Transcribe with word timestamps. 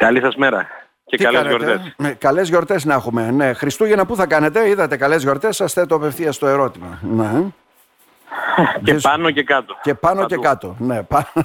Καλή 0.00 0.20
σας 0.20 0.36
μέρα. 0.36 0.66
Και 1.04 1.16
Τι 1.16 1.24
καλές 1.24 1.42
κάνετε; 1.42 1.64
γιορτές. 1.64 1.94
Ναι, 1.96 2.10
καλές 2.12 2.48
γιορτές 2.48 2.84
να 2.84 2.94
έχουμε. 2.94 3.30
Ναι. 3.30 3.52
Χριστούγεννα 3.52 4.06
πού 4.06 4.16
θα 4.16 4.26
κάνετε, 4.26 4.68
είδατε 4.68 4.96
καλές 4.96 5.22
γιορτές, 5.22 5.56
σας 5.56 5.72
θέτω 5.72 5.94
απευθείας 5.94 6.38
το 6.38 6.46
ερώτημα. 6.46 6.98
Ναι. 7.02 7.30
Και 8.84 8.92
Ζήσου. 8.92 9.08
πάνω 9.08 9.30
και 9.30 9.42
κάτω. 9.42 9.76
Και 9.82 9.94
πάνω 9.94 10.26
και 10.26 10.36
κάτω. 10.36 10.76
Ναι, 10.78 11.02
πά- 11.02 11.30
Οι 11.36 11.40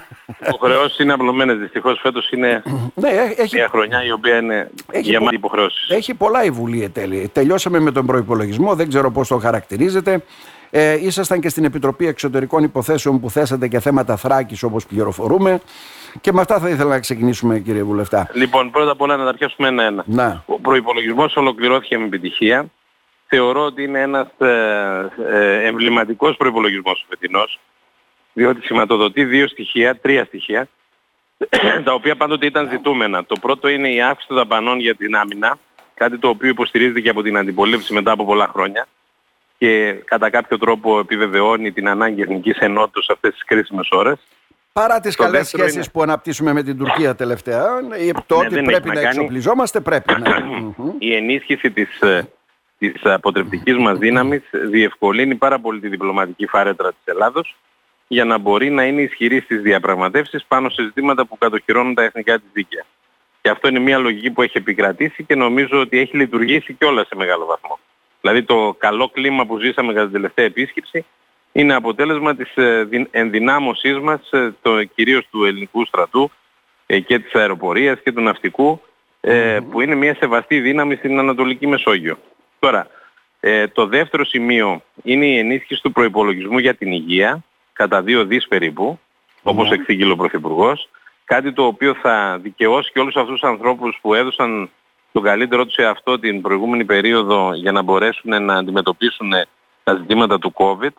υποχρεώσεις 0.47 0.99
είναι 0.99 1.13
απλωμένες. 1.13 1.57
Δυστυχώς 1.57 1.99
φέτος 2.01 2.29
είναι 2.31 2.63
ναι 3.01 3.09
έ- 3.09 3.39
έχει, 3.39 3.55
μια 3.55 3.67
χρονιά 3.67 4.03
η 4.05 4.11
οποία 4.11 4.37
είναι 4.37 4.69
Έχει 4.91 5.09
γεμάτη 5.09 5.25
πο- 5.25 5.45
υποχρεώσεις. 5.47 5.89
έχει 5.89 6.13
πολλά 6.13 6.43
η 6.43 6.49
Βουλή 6.51 6.83
εν 6.83 6.91
τέλει. 6.91 7.29
Τελειώσαμε 7.33 7.79
με 7.79 7.91
τον 7.91 8.05
προϋπολογισμό, 8.05 8.75
δεν 8.75 8.87
ξέρω 8.89 9.11
πώς 9.11 9.27
το 9.27 9.37
χαρακτηρίζετε. 9.37 10.23
Ε, 10.69 11.05
ήσασταν 11.05 11.39
και 11.39 11.49
στην 11.49 11.63
Επιτροπή 11.65 12.07
Εξωτερικών 12.07 12.63
Υποθέσεων 12.63 13.19
που 13.19 13.29
θέσατε 13.29 13.67
και 13.67 13.79
θέματα 13.79 14.15
Θράκης 14.15 14.63
όπως 14.63 14.85
πληροφορούμε. 14.85 15.61
Και 16.21 16.31
με 16.33 16.41
αυτά 16.41 16.59
θα 16.59 16.69
ήθελα 16.69 16.89
να 16.89 16.99
ξεκινήσουμε 16.99 17.59
κύριε 17.59 17.83
Βουλευτά. 17.83 18.29
Λοιπόν, 18.33 18.71
πρώτα 18.71 18.91
απ' 18.91 19.01
όλα 19.01 19.17
να 19.17 19.25
τα 19.25 19.33
πιάσουμε 19.33 19.67
ένα-ένα. 19.67 20.03
Να. 20.07 20.43
Ο 20.45 20.59
προϋπολογισμός 20.59 21.35
ολοκληρώθηκε 21.35 21.97
με 21.97 22.05
επιτυχία. 22.05 22.65
Θεωρώ 23.27 23.61
ότι 23.61 23.83
είναι 23.83 24.01
ένας 24.01 24.27
ε, 24.37 25.11
ε, 25.29 25.67
εμβληματικός 25.67 26.37
προϋπολογισμός 26.37 27.01
ο 27.01 27.05
φετινός, 27.09 27.59
διότι 28.33 28.65
σηματοδοτεί 28.65 29.23
δύο 29.23 29.47
στοιχεία, 29.47 29.99
τρία 29.99 30.25
στοιχεία, 30.25 30.67
τα 31.85 31.93
οποία 31.93 32.15
πάντοτε 32.15 32.45
ήταν 32.45 32.69
ζητούμενα. 32.69 33.25
Το 33.25 33.35
πρώτο 33.41 33.67
είναι 33.67 33.89
η 33.89 34.01
αύξηση 34.01 34.27
των 34.27 34.37
δαπανών 34.37 34.79
για 34.79 34.95
την 34.95 35.15
άμυνα, 35.15 35.57
κάτι 35.93 36.17
το 36.17 36.27
οποίο 36.27 36.49
υποστηρίζεται 36.49 36.99
και 37.01 37.09
από 37.09 37.21
την 37.21 37.37
αντιπολίτευση 37.37 37.93
μετά 37.93 38.11
από 38.11 38.25
πολλά 38.25 38.47
χρόνια 38.53 38.87
και 39.57 39.91
κατά 40.05 40.29
κάποιο 40.29 40.57
τρόπο 40.57 40.99
επιβεβαιώνει 40.99 41.71
την 41.71 41.87
ανάγκη 41.87 42.21
εθνικής 42.21 42.57
ενότητας 42.57 43.05
σε 43.05 43.11
αυτές 43.11 43.33
τις 43.33 43.43
κρίσιμες 43.43 43.87
ώρες. 43.91 44.19
Παρά 44.79 44.99
τις 44.99 45.15
Το 45.15 45.23
καλές 45.23 45.39
δεύτερο 45.39 45.63
σχέσεις 45.63 45.81
είναι- 45.85 45.91
που 45.93 46.01
αναπτύσσουμε 46.01 46.53
με 46.53 46.63
την 46.63 46.77
Τουρκία 46.77 47.15
τελευταία, 47.15 47.63
ε, 47.97 48.11
το 48.25 48.37
Ναι, 48.37 48.45
ότι 48.45 48.53
δεν 48.55 48.63
πρέπει 48.63 48.69
έχει 48.73 48.87
να 48.87 48.93
να 48.93 49.01
κάνει. 49.01 49.07
εξοπλιζόμαστε 49.07 49.79
πρέπει. 49.89 50.13
Ναι. 50.21 50.39
Μμμ. 50.39 50.91
η 50.99 51.15
ενίσχυση 51.15 51.71
της, 51.71 51.99
ε, 52.01 52.29
της 52.77 52.93
αποτρεπτικής 53.03 53.77
μας 53.77 53.97
δύναμης 53.97 54.41
διευκολύνει 54.51 55.35
πάρα 55.35 55.59
πολύ 55.59 55.79
τη 55.79 55.87
διπλωματική 55.87 56.47
φάρετρα 56.47 56.89
της 56.89 57.01
Ελλάδος 57.05 57.55
για 58.07 58.25
να 58.25 58.37
μπορεί 58.37 58.69
να 58.69 58.83
είναι 58.85 59.01
ισχυρή 59.01 59.39
στις 59.39 59.61
διαπραγματεύσεις 59.61 60.45
πάνω 60.47 60.69
σε 60.69 60.83
ζητήματα 60.83 61.25
που 61.25 61.37
κατοχυρώνουν 61.37 61.93
τα 61.93 62.03
εθνικά 62.03 62.35
της 62.39 62.47
δίκαια. 62.53 62.85
Και 63.41 63.49
αυτό 63.49 63.67
είναι 63.67 63.79
μια 63.79 63.97
λογική 63.97 64.31
που 64.31 64.41
έχει 64.41 64.57
επικρατήσει 64.57 65.23
και 65.23 65.35
νομίζω 65.35 65.79
ότι 65.79 65.99
έχει 65.99 66.17
λειτουργήσει 66.17 66.73
και 66.73 66.85
όλα 66.85 67.05
σε 67.05 67.15
μεγάλο 67.15 67.45
βαθμό. 67.45 67.79
Δηλαδή 68.21 68.43
το 68.43 68.75
καλό 68.77 69.09
κλίμα 69.09 69.45
που 69.45 69.59
ζήσαμε 69.59 69.91
κατά 69.93 70.03
την 70.03 70.13
τελευταία 70.13 70.45
επίσκεψη 70.45 71.05
είναι 71.57 71.73
αποτέλεσμα 71.73 72.35
της 72.35 72.55
ε, 72.55 72.83
δυ- 72.83 73.07
ενδυνάμωσής 73.11 73.99
μας, 73.99 74.31
ε, 74.31 74.53
το, 74.61 74.83
κυρίως 74.83 75.27
του 75.31 75.45
ελληνικού 75.45 75.85
στρατού 75.85 76.31
ε, 76.85 76.99
και 76.99 77.19
της 77.19 77.33
αεροπορίας 77.33 77.99
και 78.03 78.11
του 78.11 78.21
ναυτικού, 78.21 78.81
ε, 79.21 79.59
που 79.71 79.81
είναι 79.81 79.95
μια 79.95 80.15
σεβαστή 80.15 80.59
δύναμη 80.59 80.95
στην 80.95 81.19
Ανατολική 81.19 81.67
Μεσόγειο. 81.67 82.17
Τώρα, 82.59 82.87
ε, 83.39 83.67
το 83.67 83.85
δεύτερο 83.85 84.25
σημείο 84.25 84.81
είναι 85.03 85.25
η 85.25 85.37
ενίσχυση 85.37 85.81
του 85.81 85.91
προϋπολογισμού 85.91 86.57
για 86.57 86.75
την 86.75 86.91
υγεία, 86.91 87.43
κατά 87.73 88.01
δύο 88.01 88.25
δις 88.25 88.47
περίπου, 88.47 88.99
όπως 89.43 89.71
εξήγηλε 89.71 90.11
ο 90.11 90.15
Πρωθυπουργός, 90.15 90.89
κάτι 91.25 91.53
το 91.53 91.65
οποίο 91.65 91.93
θα 91.93 92.39
δικαιώσει 92.41 92.91
και 92.91 92.99
όλους 92.99 93.15
αυτούς 93.15 93.39
τους 93.39 93.49
ανθρώπους 93.49 93.97
που 94.01 94.13
έδωσαν 94.13 94.69
τον 95.11 95.23
καλύτερό 95.23 95.65
τους 95.65 95.73
σε 95.73 95.85
αυτό 95.85 96.19
την 96.19 96.41
προηγούμενη 96.41 96.85
περίοδο 96.85 97.53
για 97.53 97.71
να 97.71 97.81
μπορέσουν 97.81 98.43
να 98.43 98.53
αντιμετωπίσουν 98.53 99.33
ε, 99.33 99.45
τα 99.83 99.95
ζητήματα 99.95 100.39
του 100.39 100.53
COVID. 100.55 100.93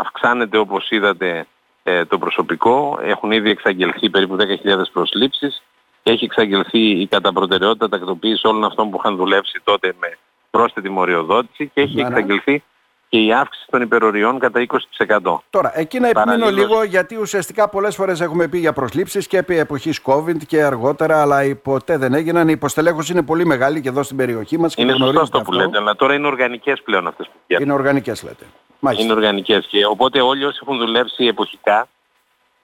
Αυξάνεται 0.00 0.58
όπως 0.58 0.90
είδατε 0.90 1.46
ε, 1.82 2.04
το 2.04 2.18
προσωπικό, 2.18 2.98
έχουν 3.02 3.30
ήδη 3.32 3.50
εξαγγελθεί 3.50 4.10
περίπου 4.10 4.36
10.000 4.38 4.44
προσλήψεις, 4.92 5.62
έχει 6.02 6.24
εξαγγελθεί 6.24 7.00
η 7.00 7.06
κατά 7.06 7.32
προτεραιότητα 7.32 7.88
τακτοποίηση 7.88 8.46
όλων 8.46 8.64
αυτών 8.64 8.90
που 8.90 8.96
είχαν 8.98 9.16
δουλέψει 9.16 9.60
τότε 9.64 9.92
με 10.00 10.18
πρόσθετη 10.50 10.88
μοριοδότηση 10.90 11.70
και 11.74 11.80
έχει 11.80 11.94
Ναι, 11.96 12.02
ναι. 12.02 12.08
εξαγγελθεί 12.08 12.62
και 13.08 13.18
η 13.18 13.32
αύξηση 13.32 13.66
των 13.70 13.82
υπεροριών 13.82 14.38
κατά 14.38 14.66
20%. 14.66 15.36
Τώρα, 15.50 15.78
εκεί 15.78 16.00
να 16.00 16.08
επιμείνω 16.08 16.34
Παραλλήλως. 16.34 16.68
λίγο 16.68 16.82
γιατί 16.82 17.16
ουσιαστικά 17.16 17.68
πολλές 17.68 17.96
φορές 17.96 18.20
έχουμε 18.20 18.48
πει 18.48 18.58
για 18.58 18.72
προσλήψεις 18.72 19.26
και 19.26 19.36
επί 19.36 19.58
εποχής 19.58 20.00
COVID 20.04 20.36
και 20.46 20.62
αργότερα, 20.62 21.20
αλλά 21.20 21.44
οι 21.44 21.54
ποτέ 21.54 21.96
δεν 21.96 22.14
έγιναν. 22.14 22.48
Η 22.48 22.52
υποστελέχωσης 22.54 23.10
είναι 23.10 23.22
πολύ 23.22 23.44
μεγάλη 23.46 23.80
και 23.80 23.88
εδώ 23.88 24.02
στην 24.02 24.16
περιοχή 24.16 24.58
μας. 24.58 24.74
και 24.74 24.82
Είναι 24.82 24.90
το 24.92 24.96
σωστό 24.96 25.10
γνωρίζετε 25.12 25.38
αυτό 25.38 25.50
που 25.50 25.56
λέτε, 25.58 25.78
αλλά 25.78 25.96
τώρα 25.96 26.14
είναι 26.14 26.26
οργανικές 26.26 26.82
πλέον 26.82 27.06
αυτές 27.06 27.26
που 27.26 27.32
πηγαίνουν. 27.46 27.68
Είναι 27.68 27.78
οργανικές 27.78 28.22
λέτε. 28.22 28.44
Μάλιστα. 28.80 29.04
Είναι 29.04 29.14
οργανικές 29.14 29.66
και 29.66 29.86
οπότε 29.86 30.20
όλοι 30.20 30.44
όσοι 30.44 30.58
έχουν 30.62 30.78
δουλέψει 30.78 31.26
εποχικά 31.26 31.88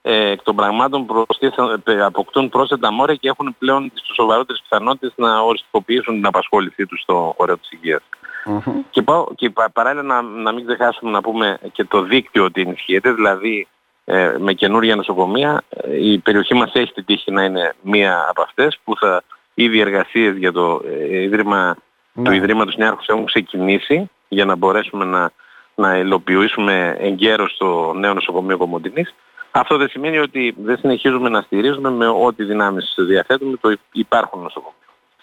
ε, 0.03 0.31
εκ 0.31 0.43
των 0.43 0.57
πραγμάτων 0.57 1.07
προστίθαν- 1.07 1.89
ε, 1.89 2.03
αποκτούν 2.03 2.49
πρόσθετα 2.49 2.93
μόρια 2.93 3.15
και 3.15 3.29
έχουν 3.29 3.57
πλέον 3.59 3.91
τις 3.95 4.03
σοβαρότερες 4.15 4.63
πιθανότητες 4.69 5.13
να 5.17 5.41
οριστικοποιήσουν 5.41 6.15
την 6.15 6.27
απασχόλησή 6.27 6.87
τους 6.87 7.01
στο 7.01 7.35
χώρο 7.37 7.57
της 7.57 7.71
υγείας. 7.71 8.03
Μμμ. 8.45 8.61
Και, 8.91 9.03
πάω, 9.03 9.27
και 9.35 9.51
πα- 9.51 9.71
παράλληλα 9.73 10.03
να, 10.03 10.23
να 10.23 10.53
μην 10.53 10.67
ξεχάσουμε 10.67 11.11
να 11.11 11.21
πούμε 11.21 11.59
και 11.73 11.85
το 11.85 12.03
δίκτυο 12.03 12.45
ότι 12.45 12.61
ενισχύεται, 12.61 13.13
δηλαδή 13.13 13.67
ε, 14.05 14.35
με 14.39 14.53
καινούργια 14.53 14.97
νοσοκομεία. 14.97 15.63
Ε, 15.69 16.05
η 16.11 16.19
περιοχή 16.19 16.55
μας 16.55 16.71
έχει 16.75 16.93
την 16.93 17.05
τύχη 17.05 17.31
να 17.31 17.45
είναι 17.45 17.75
μία 17.81 18.27
από 18.29 18.43
αυτές 18.43 18.79
που 18.85 18.97
θα 18.97 19.23
ήδη 19.55 19.81
εργασίες 19.81 20.37
για 20.37 20.53
το 20.53 20.81
ε, 20.87 21.23
ίδρυμα 21.23 21.77
Ναι. 22.13 22.25
του 22.25 22.33
Ιδρύματος 22.35 22.77
Νιάρχους 22.77 23.07
έχουν 23.07 23.25
ξεκινήσει 23.27 24.11
για 24.29 24.45
να 24.45 24.57
μπορέσουμε 24.57 25.05
να, 25.05 25.31
να 25.77 25.97
υλοποιήσουμε 25.97 26.97
εγκαίρως 26.99 27.57
το 27.57 27.93
νέο 27.93 28.15
νοσοκομείο 28.15 28.57
Κομοντινής. 28.57 29.15
Αυτό 29.51 29.77
δεν 29.77 29.89
σημαίνει 29.89 30.19
ότι 30.19 30.55
δεν 30.59 30.79
συνεχίζουμε 30.79 31.29
να 31.29 31.41
στηρίζουμε 31.41 31.91
με 31.91 32.07
ό,τι 32.07 32.45
δυνάμεις 32.45 32.95
διαθέτουμε 32.99 33.57
το 33.57 33.77
υπάρχον 33.93 34.43
νοσοκομείο. 34.43 34.75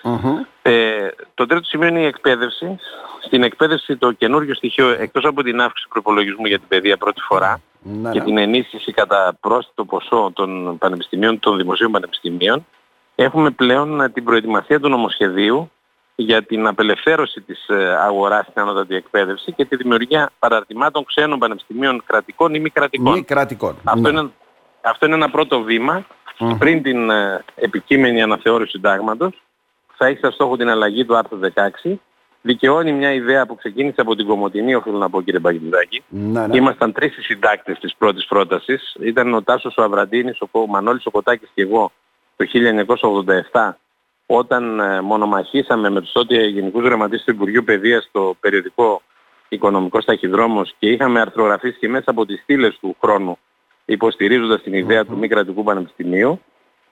Μμμ. 0.03 0.41
Ε, 0.61 1.07
το 1.33 1.45
τρίτο 1.45 1.63
σημείο 1.63 1.87
είναι 1.87 2.01
η 2.01 2.05
εκπαίδευση. 2.05 2.77
Στην 3.25 3.43
εκπαίδευση 3.43 3.97
το 3.97 4.11
καινούργιο 4.11 4.55
στοιχείο, 4.55 4.89
εκτός 4.89 5.25
από 5.25 5.43
την 5.43 5.61
αύξηση 5.61 5.83
του 5.83 5.89
προπολογισμού 5.89 6.45
για 6.45 6.59
την 6.59 6.67
παιδεία 6.67 6.97
πρώτη 6.97 7.21
φορά 7.21 7.61
Ναι, 7.81 8.11
και 8.11 8.19
ναι. 8.19 8.25
την 8.25 8.37
ενίσχυση 8.37 8.91
κατά 8.91 9.37
πρόσθετο 9.39 9.85
ποσό 9.85 10.31
των 10.33 10.77
πανεπιστημίων, 10.77 11.39
των 11.39 11.57
δημοσίων 11.57 11.91
πανεπιστημίων, 11.91 12.65
έχουμε 13.15 13.49
πλέον 13.49 14.01
ε, 14.01 14.09
την 14.09 14.23
προετοιμασία 14.23 14.79
του 14.79 14.89
νομοσχεδίου 14.89 15.71
για 16.15 16.43
την 16.43 16.67
απελευθέρωση 16.67 17.41
της 17.41 17.67
ε, 17.67 17.95
αγοράς 17.95 18.45
στην 18.49 18.61
ανώτατη 18.61 18.95
εκπαίδευση 18.95 19.51
και 19.51 19.65
τη 19.65 19.75
δημιουργία 19.75 20.29
παραρτημάτων 20.39 21.05
ξένων 21.05 21.39
πανεπιστημίων 21.39 22.03
κρατικών 22.05 22.53
ή 22.53 22.59
μη 22.59 22.69
κρατικών. 22.69 23.13
Μη 23.13 23.23
κρατικών. 23.23 23.75
Αυτό, 23.83 24.11
Ναι. 24.11 24.19
είναι, 24.19 24.29
αυτό 24.81 25.05
είναι 25.05 25.15
ένα 25.15 25.29
πρώτο 25.29 25.61
βήμα 25.61 26.05
Μμμ. 26.39 26.57
πριν 26.57 26.83
την 26.83 27.09
ε, 27.09 27.43
επικείμενη 27.55 28.21
αναθεώρηση 28.21 28.71
του 28.71 28.77
συντάγματος. 28.77 29.41
Θα 29.97 30.05
έχει 30.05 30.19
σαν 30.19 30.31
στόχο 30.31 30.57
την 30.57 30.69
αλλαγή 30.69 31.05
του 31.05 31.15
άρθρου 31.17 31.39
16. 31.83 31.99
Δικαιώνει 32.41 32.91
μια 32.93 33.13
ιδέα 33.13 33.45
που 33.45 33.55
ξεκίνησε 33.55 34.01
από 34.01 34.15
την 34.15 34.27
Κομωτινή, 34.27 34.75
οφείλω 34.75 34.97
να 34.97 35.09
πω 35.09 35.21
κύριε 35.21 35.39
Παγγελιδάκη. 35.39 36.03
Ναι, 36.07 36.47
ναι. 36.47 36.57
Ήμασταν 36.57 36.91
τρεις 36.91 37.17
οι 37.17 37.21
συντάκτες 37.21 37.79
της 37.79 37.95
πρώτης 37.95 38.25
πρότασης. 38.25 38.95
Ήταν 38.99 39.33
ο 39.33 39.41
Τάσος 39.41 39.77
ο 39.77 39.83
Αβραντίνης, 39.83 40.41
ο, 40.41 40.47
Κο- 40.47 40.61
ο 40.61 40.67
Μανώλης 40.67 41.05
ο 41.05 41.11
Κοτάκης 41.11 41.49
και 41.53 41.61
εγώ 41.61 41.91
το 42.35 42.45
1987 42.45 43.77
όταν 44.25 44.79
ε, 44.79 45.01
μονομαχήσαμε 45.01 45.89
με 45.89 46.01
τους 46.01 46.11
τότε 46.11 46.45
Γενικούς 46.45 46.83
Γραμματείς 46.83 47.23
του 47.23 47.31
Υπουργείου 47.31 47.63
Παιδείας 47.63 48.03
στο 48.03 48.35
περιοδικό 48.39 49.01
Οικονομικός 49.49 50.05
Ταχυδρόμος 50.05 50.73
και 50.79 50.89
είχαμε 50.89 51.19
αρθρογραφήσει 51.19 51.77
και 51.79 51.89
μέσα 51.89 52.09
από 52.09 52.25
τις 52.25 52.39
στήλες 52.41 52.77
του 52.79 52.95
χρόνου 53.01 53.37
υποστηρίζοντας 53.85 54.61
την 54.61 54.73
ιδέα 54.73 55.05
του 55.05 55.17
μη 55.17 55.27
κρατικού 55.27 55.63
πανεπιστημίου. 55.63 56.41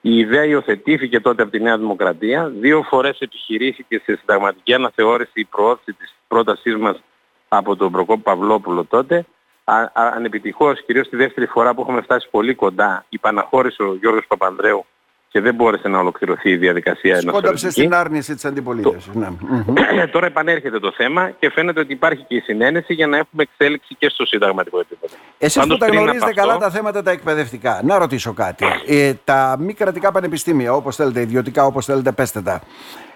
Η 0.00 0.18
ιδέα 0.18 0.44
υιοθετήθηκε 0.44 1.20
τότε 1.20 1.42
από 1.42 1.50
τη 1.50 1.60
Νέα 1.60 1.78
Δημοκρατία. 1.78 2.48
Δύο 2.48 2.82
φορές 2.82 3.18
επιχειρήθηκε 3.18 4.02
σε 4.04 4.16
συνταγματική 4.16 4.74
αναθεώρηση 4.74 5.30
η 5.34 5.44
προώθηση 5.44 5.92
της 5.92 6.14
πρότασής 6.28 6.76
μας 6.76 7.02
από 7.48 7.76
τον 7.76 7.92
Προκόπη 7.92 8.22
Παυλόπουλο 8.22 8.84
τότε. 8.84 9.26
Α, 9.64 9.74
α, 9.74 9.90
ανεπιτυχώς, 9.94 10.84
κυρίως 10.84 11.08
τη 11.08 11.16
δεύτερη 11.16 11.46
φορά 11.46 11.74
που 11.74 11.80
έχουμε 11.80 12.00
φτάσει 12.00 12.28
πολύ 12.30 12.54
κοντά, 12.54 13.04
υπαναχώρησε 13.08 13.82
ο 13.82 13.94
Γιώργος 13.94 14.26
Παπανδρέου 14.26 14.86
και 15.32 15.40
δεν 15.40 15.54
μπόρεσε 15.54 15.88
να 15.88 15.98
ολοκληρωθεί 15.98 16.50
η 16.50 16.56
διαδικασία 16.56 17.20
Σκόνταψε 17.20 17.38
αναθεωρητική. 17.38 17.70
στην 17.80 17.94
άρνηση 17.94 18.34
της 18.34 18.44
αντιπολίτευσης. 18.44 19.14
Ναι. 19.14 19.28
Μμμ. 19.40 19.64
Τώρα 20.12 20.26
επανέρχεται 20.26 20.78
το 20.78 20.92
θέμα 20.92 21.30
και 21.30 21.50
φαίνεται 21.50 21.80
ότι 21.80 21.92
υπάρχει 21.92 22.22
και 22.24 22.34
η 22.34 22.40
συνένεση 22.40 22.94
για 22.94 23.06
να 23.06 23.16
έχουμε 23.16 23.42
εξέλιξη 23.42 23.94
και 23.98 24.08
στο 24.08 24.26
συνταγματικό 24.26 24.80
επίπεδο. 24.80 25.14
Εσείς 25.38 25.56
Πάντως, 25.60 25.72
που 25.72 25.78
τα 25.80 25.86
πριν 25.86 25.98
από 25.98 26.04
γνωρίζετε 26.04 26.30
αυτό- 26.30 26.46
καλά 26.48 26.58
τα 26.58 26.70
θέματα 26.70 27.02
τα 27.02 27.10
εκπαιδευτικά, 27.10 27.80
να 27.84 27.98
ρωτήσω 27.98 28.32
κάτι. 28.32 28.64
Ε, 28.86 29.14
τα 29.24 29.56
μη 29.58 29.74
κρατικά 29.74 30.12
πανεπιστήμια, 30.12 30.72
όπως 30.74 30.96
θέλετε, 30.96 31.20
ιδιωτικά, 31.20 31.64
όπως 31.64 31.84
θέλετε, 31.84 32.12
πέστε 32.12 32.40
τα, 32.42 32.60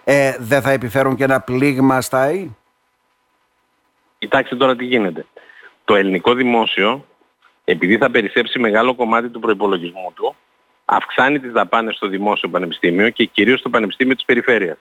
ε, 0.04 0.36
δεν 0.38 0.62
θα 0.62 0.70
επιφέρουν 0.70 1.16
και 1.16 1.24
ένα 1.24 1.40
πλήγμα 1.40 2.00
στα 2.00 2.20
ΑΕΗ; 2.20 2.56
Κοιτάξτε 4.18 4.56
τώρα 4.56 4.76
τι 4.76 4.84
γίνεται. 4.84 5.26
Το 5.84 5.94
ελληνικό 5.94 6.34
δημόσιο, 6.34 7.04
επειδή 7.64 7.96
θα 7.96 8.10
περισσέψει 8.10 8.58
μεγάλο 8.58 8.94
κομμάτι 8.94 9.28
του 9.28 9.40
προϋπολογισμού 9.40 10.12
του, 10.14 10.34
αυξάνει 10.86 11.40
τις 11.40 11.52
δαπάνες 11.52 11.94
στο 11.94 12.08
δημόσιο 12.08 12.48
πανεπιστήμιο 12.48 13.10
και 13.10 13.24
κυρίως 13.24 13.58
στο 13.60 13.70
πανεπιστήμιο 13.70 14.14
της 14.14 14.24
περιφέρειας. 14.24 14.78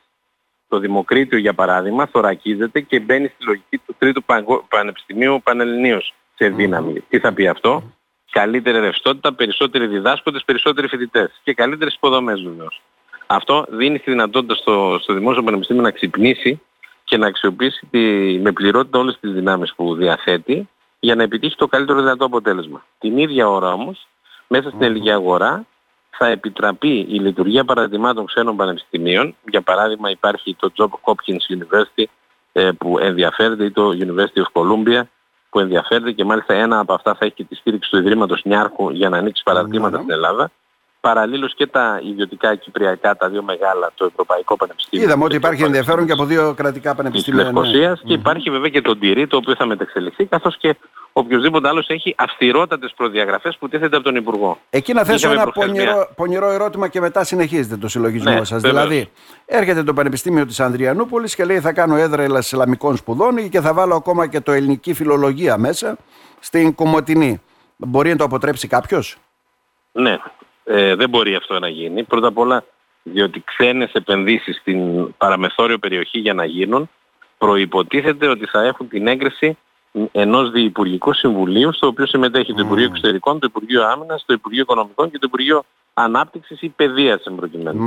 Το 0.68 0.80
Δημοκρίτιο, 0.80 1.38
για 1.38 1.54
παράδειγμα, 1.54 2.06
θωρακίζεται 2.06 2.82
και 2.82 3.00
μπαίνει 3.00 3.28
στη 3.28 3.46
λογική 3.46 3.78
του 3.78 3.96
τρίτου 3.98 4.24
παγκο- 4.24 4.66
πανεπιστημίου 4.70 5.42
πανελληνίως 5.44 6.14
σε 6.36 6.50
δύναμη. 6.50 7.04
Τι 7.10 7.20
θα 7.20 7.34
πει 7.34 7.48
αυτό; 7.48 7.84
Καλύτερη 8.32 8.80
ρευστότητα, 8.80 9.34
περισσότεροι 9.34 9.88
διδάσκοντες, 9.88 10.44
περισσότεροι 10.46 10.88
φοιτητές 10.88 11.40
και 11.44 11.54
καλύτερες 11.54 11.94
υποδομές 11.94 12.42
βεβαίως. 12.42 12.82
Αυτό 13.28 13.66
δίνει 13.70 14.00
τη 14.00 14.12
δυνατότητα 14.12 14.56
στο, 14.56 14.98
στο 15.02 15.14
Δημόσιο 15.14 15.44
Πανεπιστήμιο 15.44 15.82
να 15.82 15.92
ξυπνήσει 15.92 16.62
και 17.04 17.18
να 17.18 17.28
αξιοποιήσει 17.28 17.88
τη, 17.92 18.00
με 18.40 18.52
πληρότητα 18.52 19.00
όλες 19.00 19.18
τις 19.20 19.32
δυνάμεις 19.32 19.74
που 19.76 19.96
διαθέτει 19.96 20.70
για 21.00 21.16
να 21.16 21.24
επιτύχει 21.24 21.56
το 21.56 21.68
καλύτερο 21.68 22.00
δυνατό 22.00 22.26
αποτέλεσμα. 22.26 22.86
Την 23.00 23.18
ίδια 23.18 23.50
ώρα 23.50 23.74
όμως, 23.74 24.08
μέσα 24.48 24.70
στην 24.70 24.82
ελληνική 24.82 25.12
αγορά, 25.12 25.66
θα 26.18 26.28
επιτραπεί 26.28 27.06
η 27.10 27.20
λειτουργία 27.20 27.66
παραδειγμάτων 27.66 28.26
ξένων 28.26 28.56
πανεπιστημίων. 28.56 29.36
Για 29.50 29.62
παράδειγμα 29.62 30.10
υπάρχει 30.10 30.56
το 30.60 30.72
Job 30.78 30.90
Hopkins 31.04 31.58
University 31.58 32.04
ε, 32.52 32.72
που 32.72 33.00
ενδιαφέρεται 33.00 33.66
ή 33.66 33.72
το 33.72 33.90
University 33.90 34.42
of 34.42 34.62
Columbia 34.62 35.02
που 35.50 35.60
ενδιαφέρεται 35.60 36.12
και 36.12 36.24
μάλιστα 36.24 36.54
ένα 36.54 36.80
από 36.80 36.94
αυτά 36.94 37.16
θα 37.16 37.26
έχει 37.26 37.34
και 37.34 37.44
τη 37.44 37.56
στήριξη 37.56 37.90
του 37.90 37.98
Ιδρύματος 37.98 38.42
Νιάρχου 38.44 38.90
για 38.90 39.10
να 39.10 39.18
ανοίξει 39.18 39.44
παραδείγματα 39.44 39.90
ναι, 39.90 39.98
ναι. 39.98 40.02
στην 40.04 40.14
Ελλάδα. 40.14 40.52
Παραλλήλως 41.00 41.54
και 41.56 41.68
τα 41.68 42.00
ιδιωτικά 42.04 42.56
κυπριακά, 42.56 43.16
τα 43.16 43.30
δύο 43.30 43.44
μεγάλα, 43.44 43.92
το 43.96 44.06
Ευρωπαϊκό 44.06 44.56
Πανεπιστήμιο. 44.56 45.06
Είδαμε 45.06 45.24
ότι 45.24 45.36
υπάρχει 45.36 45.64
ενδιαφέρον 45.64 46.06
και 46.06 46.12
από 46.12 46.26
δύο 46.26 46.54
κρατικά 46.54 46.96
πανεπιστήμια. 46.96 47.44
Της 47.44 47.54
Λευκοσίας 47.54 48.02
ναι. 48.02 48.08
και 48.08 48.14
υπάρχει 48.14 48.50
βέβαια 48.50 48.70
και 48.70 48.82
το 48.82 48.98
Τυρί, 48.98 49.28
το 49.28 49.38
οποίο 49.38 49.56
θα 49.56 49.66
μεταξελιχθεί, 49.66 50.26
καθώς 50.26 50.58
και 50.58 50.76
οποιοδήποτε 51.18 51.68
άλλος 51.68 51.88
έχει 51.88 52.16
αυστηρότατες 52.18 52.94
προδιαγραφές 52.96 53.58
που 53.58 53.70
τίθεται 53.70 53.96
από 53.96 54.06
τον 54.06 54.16
Υπουργό. 54.16 54.60
Εκεί 54.70 54.94
να 54.94 55.04
θέσω 55.04 55.32
ένα 55.32 55.52
πονηρό, 55.52 56.10
πονηρό, 56.16 56.50
ερώτημα 56.50 56.88
και 56.88 57.00
μετά 57.00 57.24
συνεχίζετε 57.24 57.78
το 57.78 57.88
συλλογισμό 57.88 58.32
ναι, 58.32 58.44
σας. 58.44 58.62
Δηλαδή, 58.62 59.12
έρχεται 59.46 59.84
το 59.84 59.94
Πανεπιστήμιο 59.94 60.46
της 60.46 60.60
Ανδριανούπολης 60.60 61.36
και 61.36 61.46
λέει 61.46 61.60
θα 61.60 61.74
κάνω 61.74 61.96
έδρα 61.96 62.38
Ισλαμικών 62.38 62.96
σπουδών 62.98 63.50
και 63.50 63.62
θα 63.62 63.74
βάλω 63.74 63.96
ακόμα 63.96 64.28
και 64.28 64.42
το 64.42 64.52
ελληνική 64.52 64.94
φιλολογία 64.94 65.58
μέσα 65.58 65.98
στην 66.40 66.76
Κομωτινή. 66.76 67.42
Μπορεί 67.76 68.10
να 68.10 68.16
το 68.16 68.24
αποτρέψει 68.24 68.68
κάποιος; 68.68 69.18
Ναι, 69.92 70.18
ε, 70.64 70.96
δεν 70.96 71.10
μπορεί 71.10 71.36
αυτό 71.36 71.60
να 71.60 71.70
γίνει. 71.70 72.04
Πρώτα 72.04 72.28
απ' 72.28 72.38
όλα 72.38 72.64
διότι 73.04 73.44
ξένες 73.46 73.92
επενδύσεις 73.92 74.58
στην 74.58 75.14
παραμεθόριο 75.18 75.78
περιοχή 75.78 76.20
για 76.20 76.34
να 76.34 76.46
γίνουν 76.46 76.90
προϋποτίθεται 77.38 78.28
ότι 78.28 78.46
θα 78.46 78.64
έχουν 78.64 78.88
την 78.88 79.08
έγκριση 79.08 79.58
ενός 80.12 80.52
διυπουργικού 80.52 81.14
συμβουλίου 81.14 81.74
στο 81.74 81.88
οποίο 81.88 82.06
συμμετέχει 82.06 82.54
το 82.54 82.62
Υπουργείο 82.62 82.86
Εξωτερικών, 82.86 83.40
το 83.40 83.48
Υπουργείο 83.50 83.88
Άμυνας, 83.88 84.24
το 84.26 84.34
Υπουργείο 84.34 84.62
Οικονομικών 84.62 85.12
και 85.12 85.18
το 85.18 85.24
Υπουργείο 85.28 85.64
Ανάπτυξης 85.94 86.62
ή 86.62 86.70
Παιδείας 86.70 87.24
εμπροκειμένου. 87.24 87.84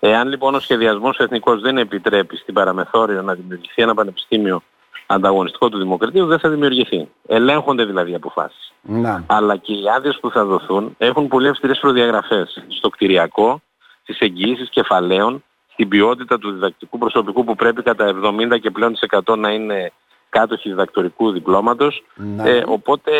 Εάν 0.00 0.28
λοιπόν 0.28 0.54
ο 0.54 0.60
σχεδιασμός 0.60 1.18
εθνικός 1.18 1.60
δεν 1.60 1.78
επιτρέπει 1.78 2.36
στην 2.36 2.54
παραμεθόριο 2.54 3.22
να 3.22 3.34
δημιουργηθεί 3.34 3.82
ένα 3.82 3.94
πανεπιστήμιο 3.94 4.62
ανταγωνιστικό 5.06 5.68
του 5.68 5.78
Δημοκρατίου 5.78 6.26
δεν 6.26 6.38
θα 6.38 6.48
δημιουργηθεί. 6.48 7.08
Ελέγχονται 7.26 7.84
δηλαδή 7.84 8.10
οι 8.10 8.14
αποφάσεις. 8.14 8.72
Να. 8.82 9.24
Αλλά 9.26 9.56
και 9.56 9.72
οι 9.72 9.82
άδειες 9.96 10.18
που 10.20 10.30
θα 10.30 10.44
δοθούν 10.44 10.94
έχουν 10.98 11.28
πολύ 11.28 11.48
αυστηρές 11.48 11.78
προδιαγραφές 11.78 12.64
στο 12.68 12.88
κτηριακό, 12.88 13.60
στις 14.02 14.18
εγγυήσεις 14.18 14.68
κεφαλαίων, 14.70 15.44
στην 15.72 15.88
ποιότητα 15.88 16.38
του 16.38 16.52
διδακτικού 16.52 16.98
προσωπικού 16.98 17.44
που 17.44 17.54
πρέπει 17.54 17.82
κατά 17.82 18.14
70 18.52 18.58
και 18.60 18.70
πλέον 18.70 18.94
να 19.36 19.50
είναι 19.50 19.92
κάτοχοι 20.30 20.68
διδακτορικού 20.68 21.30
διπλώματος, 21.32 22.04
ναι. 22.14 22.50
ε, 22.50 22.64
οπότε 22.66 23.10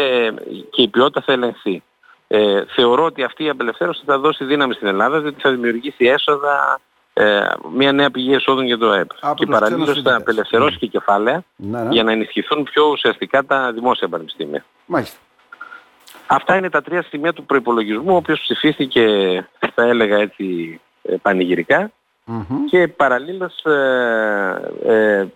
και 0.70 0.82
η 0.82 0.88
ποιότητα 0.88 1.22
θα 1.26 1.32
ελεγχθεί. 1.32 1.82
Ε, 2.28 2.64
θεωρώ 2.74 3.04
ότι 3.04 3.22
αυτή 3.22 3.44
η 3.44 3.48
απελευθέρωση 3.48 4.02
θα 4.06 4.18
δώσει 4.18 4.44
δύναμη 4.44 4.74
στην 4.74 4.86
Ελλάδα, 4.86 5.20
διότι 5.20 5.40
θα 5.40 5.50
δημιουργήσει 5.50 6.04
έσοδα, 6.04 6.80
ε, 7.12 7.40
μια 7.72 7.92
νέα 7.92 8.10
πηγή 8.10 8.32
εσόδων 8.32 8.64
για 8.64 8.78
το 8.78 8.92
ΕΠ. 8.92 9.10
και 9.34 9.46
παραλλήλως 9.46 10.02
θα 10.02 10.16
απελευθερώσει 10.16 10.78
και 10.78 10.86
κεφάλαια 10.86 11.44
ναι, 11.56 11.82
ναι. 11.82 11.88
για 11.90 12.02
να 12.02 12.12
ενισχυθούν 12.12 12.62
πιο 12.62 12.84
ουσιαστικά 12.90 13.44
τα 13.44 13.72
δημόσια 13.72 14.08
πανεπιστήμια. 14.08 14.64
Μάλιστα. 14.86 15.18
Αυτά 16.26 16.56
είναι 16.56 16.70
τα 16.70 16.82
τρία 16.82 17.02
σημεία 17.02 17.32
του 17.32 17.44
προϋπολογισμού, 17.44 18.12
ο 18.12 18.16
οποίος 18.16 18.40
ψηφίστηκε, 18.40 19.04
θα 19.74 19.82
έλεγα 19.82 20.16
έτσι, 20.16 20.80
ε, 21.02 21.14
πανηγυρικά 21.22 21.90
και 22.70 22.88
παραλλήλως 22.88 23.64
ε, 23.64 24.70
ε, 24.84 25.26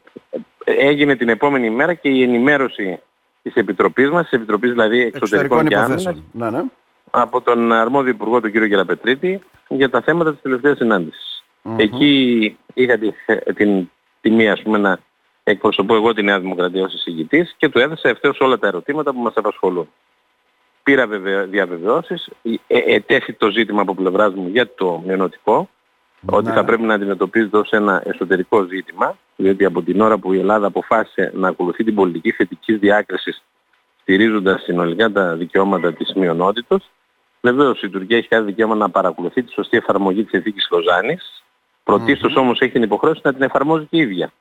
έγινε 0.64 1.16
την 1.16 1.28
επόμενη 1.28 1.70
μέρα 1.70 1.94
και 1.94 2.08
η 2.08 2.22
ενημέρωση 2.22 3.00
της 3.42 3.54
Επιτροπής 3.54 4.10
μας, 4.10 4.22
της 4.22 4.32
Επιτροπής 4.32 4.70
δηλαδή 4.70 5.00
Εξωτερικών, 5.00 5.66
και 5.66 5.76
Άμυνας, 5.76 6.22
ναι, 6.32 6.50
ναι. 6.50 6.62
από 7.10 7.40
τον 7.40 7.72
αρμόδιο 7.72 8.12
Υπουργό 8.12 8.40
τον 8.40 8.50
κύριο 8.50 8.66
Γεραπετρίτη 8.66 9.40
για 9.68 9.90
τα 9.90 10.00
θέματα 10.00 10.32
της 10.32 10.42
τελευταίας 10.42 10.76
συνάντησης. 10.76 11.44
Εκεί 11.76 12.56
είχα 12.74 12.98
την 13.54 13.90
τιμή 14.20 14.50
ας 14.50 14.62
πούμε 14.62 14.78
να 14.78 14.98
εκπροσωπώ 15.44 15.94
εγώ 15.94 16.14
τη 16.14 16.22
Νέα 16.22 16.40
Δημοκρατία 16.40 16.84
ως 16.84 16.94
εισηγητής 16.94 17.54
και 17.56 17.68
του 17.68 17.78
έδωσα 17.78 18.08
ευθέως 18.08 18.40
όλα 18.40 18.58
τα 18.58 18.66
ερωτήματα 18.66 19.12
που 19.12 19.20
μας 19.20 19.32
απασχολούν. 19.36 19.88
Πήρα 20.82 21.06
διαβεβαιώσεις, 21.46 22.28
ε, 22.66 22.78
ετέθη 22.94 23.32
το 23.32 23.50
ζήτημα 23.50 23.80
από 23.80 23.94
πλευράς 23.94 24.34
μου 24.34 24.48
για 24.48 24.74
το 24.74 25.02
μειονοτικό, 25.06 25.68
ότι 26.26 26.50
θα 26.50 26.64
πρέπει 26.64 26.82
να 26.82 26.94
αντιμετωπίζεται 26.94 27.56
ως 27.56 27.70
ένα 27.70 28.02
εσωτερικό 28.06 28.62
ζήτημα, 28.62 29.16
διότι 29.36 29.64
από 29.64 29.82
την 29.82 30.00
ώρα 30.00 30.18
που 30.18 30.32
η 30.32 30.38
Ελλάδα 30.38 30.66
αποφάσισε 30.66 31.32
να 31.34 31.48
ακολουθεί 31.48 31.84
την 31.84 31.94
πολιτική 31.94 32.30
θετικής 32.30 32.78
διάκρισης 32.78 33.42
στηρίζοντας 34.00 34.62
συνολικά 34.62 35.12
τα 35.12 35.34
δικαιώματα 35.34 35.92
της 35.92 36.12
μειονότητος, 36.14 36.90
βεβαίως 37.40 37.82
η 37.82 37.88
Τουρκία 37.88 38.16
έχει 38.16 38.28
κάθε 38.28 38.44
δικαίωμα 38.44 38.74
να 38.74 38.90
παρακολουθεί 38.90 39.42
τη 39.42 39.52
σωστή 39.52 39.76
εφαρμογή 39.76 40.24
της 40.24 40.38
ηθίκης 40.40 40.68
Λοζάνης, 40.70 41.44
πρωτίστως 41.84 42.36
όμως 42.36 42.60
έχει 42.60 42.72
την 42.72 42.82
υποχρέωση 42.82 43.20
να 43.24 43.32
την 43.32 43.42
εφαρμόζει 43.42 43.84
και 43.84 43.96
η 43.96 44.00
ίδια. 44.00 44.32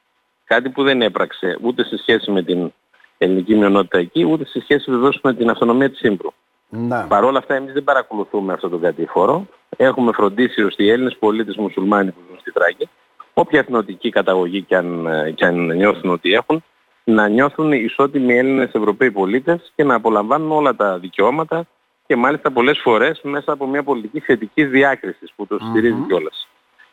Κάτι 0.46 0.70
που 0.70 0.84
δεν 0.84 1.02
έπραξε 1.02 1.58
ούτε 1.62 1.84
σε 1.84 1.98
σχέση 1.98 2.32
με 2.32 2.42
την 2.42 2.74
ελληνική 3.18 3.56
μειονότητα 3.56 3.98
εκεί, 3.98 4.24
ούτε 4.24 4.46
σε 4.46 4.62
σχέση 4.62 4.92
βεβαίως 4.92 5.20
με 5.24 5.34
την 5.34 5.50
αυτονομία 5.50 5.90
της 5.90 6.00
Σύμπρου. 6.00 6.30
Να. 6.70 7.08
Παρ' 7.08 7.24
όλα 7.24 7.38
αυτά 7.38 7.56
εμείς 7.56 7.74
δεν 7.74 7.84
παρακολουθούμε 7.84 8.54
αυτό 8.54 8.70
τον 8.70 8.82
κατήφορο. 8.82 9.48
Έχουμε 9.78 10.12
φροντίσει 10.12 10.64
ώστε 10.64 10.84
οι 10.84 10.90
Έλληνες 10.90 11.18
πολίτες 11.20 11.56
μουσουλμάνοι 11.56 12.12
που 12.12 12.20
ζουν 12.28 12.38
στη 12.40 12.52
Θράκη, 12.52 12.90
όποια 13.34 13.60
εθνοτική 13.60 14.10
καταγωγή 14.10 14.62
και 14.62 14.76
αν, 14.76 15.08
και 15.36 15.46
αν 15.46 15.66
νιώθουν 15.76 16.10
ότι 16.10 16.34
έχουν, 16.34 16.64
να 17.04 17.28
νιώθουν 17.28 17.72
ισότιμοι 17.72 18.38
Έλληνες 18.38 18.70
Ευρωπαίοι 18.74 19.12
πολίτες 19.12 19.72
και 19.76 19.84
να 19.84 19.96
απολαμβάνουν 19.96 20.52
όλα 20.52 20.76
τα 20.76 21.00
δικαιώματα 21.00 21.66
και 22.08 22.16
μάλιστα 22.16 22.52
πολλές 22.52 22.80
φορές 22.80 23.20
μέσα 23.24 23.52
από 23.52 23.68
μια 23.68 23.84
πολιτική 23.84 24.20
θετικής 24.20 24.70
διάκρισης 24.70 25.34
που 25.36 25.48
το 25.48 25.58
στηρίζει 25.70 25.96
mm-hmm. 26.00 26.08
κιόλας. 26.08 26.48